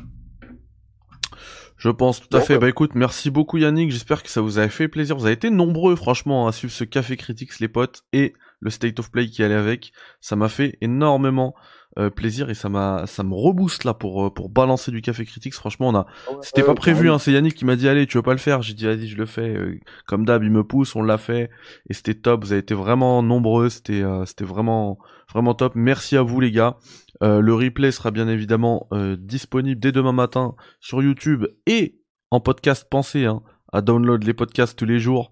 [1.77, 2.53] Je pense tout à Bon, fait.
[2.55, 2.61] bah.
[2.61, 3.91] Bah écoute, merci beaucoup Yannick.
[3.91, 5.15] J'espère que ça vous a fait plaisir.
[5.15, 8.99] Vous avez été nombreux, franchement, à suivre ce Café Critics, les potes, et le State
[8.99, 9.91] of Play qui allait avec.
[10.19, 11.53] Ça m'a fait énormément
[11.98, 15.26] euh, plaisir et ça m'a, ça me rebooste là pour euh, pour balancer du Café
[15.26, 15.53] Critics.
[15.53, 16.06] Franchement, on a,
[16.41, 17.10] c'était pas prévu.
[17.10, 17.19] Hein.
[17.19, 18.61] C'est Yannick qui m'a dit allez, tu veux pas le faire?
[18.61, 19.49] J'ai dit vas-y, je le fais.
[19.49, 21.49] Euh, Comme d'hab, il me pousse, on l'a fait
[21.90, 22.44] et c'était top.
[22.44, 23.69] Vous avez été vraiment nombreux.
[23.69, 24.99] C'était euh, c'était vraiment
[25.32, 25.74] vraiment top.
[25.76, 26.78] Merci à vous les gars.
[27.24, 31.99] Euh, le replay sera bien évidemment euh, disponible dès demain matin sur YouTube et
[32.30, 32.86] en podcast.
[32.90, 33.41] Pensez hein,
[33.74, 35.32] à download les podcasts tous les jours,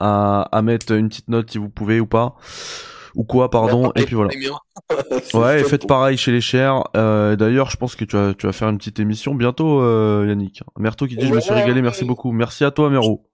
[0.00, 2.34] à, à mettre une petite note si vous pouvez ou pas,
[3.14, 3.92] ou quoi, pardon.
[3.96, 4.30] Et puis voilà.
[5.34, 6.82] Ouais, et faites pareil chez les chers.
[6.96, 10.26] Euh, D'ailleurs, je pense que tu vas, tu vas faire une petite émission bientôt, euh,
[10.28, 10.62] Yannick.
[10.78, 12.08] Merto qui dit je me suis régalé, merci ouais.
[12.08, 12.32] beaucoup.
[12.32, 13.24] Merci à toi, Mero.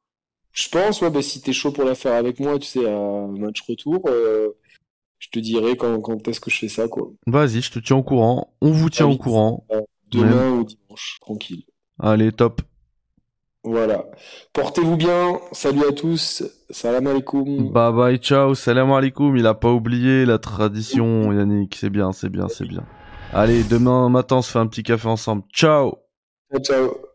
[0.53, 3.27] Je pense, ouais, bah, si t'es chaud pour la faire avec moi, tu sais, à
[3.27, 4.49] match retour, euh,
[5.19, 7.11] je te dirai quand, quand est-ce que je fais ça, quoi.
[7.27, 8.55] Vas-y, je te tiens au courant.
[8.61, 9.67] On vous tient Ah au courant.
[10.11, 10.59] Demain Même.
[10.61, 11.65] ou dimanche, tranquille.
[11.99, 12.63] Allez, top.
[13.67, 14.05] Voilà.
[14.53, 15.41] Portez-vous bien.
[15.51, 16.45] Salut à tous.
[16.71, 17.73] Salam alaikum.
[17.73, 19.37] Bye bye, ciao, salam alaikum.
[19.37, 21.75] Il a pas oublié la tradition, Yannick.
[21.75, 22.85] C'est bien, c'est bien, c'est bien.
[23.33, 25.43] Allez, demain matin, on se fait un petit café ensemble.
[25.53, 25.99] Ciao.
[26.53, 27.06] Ciao, ciao.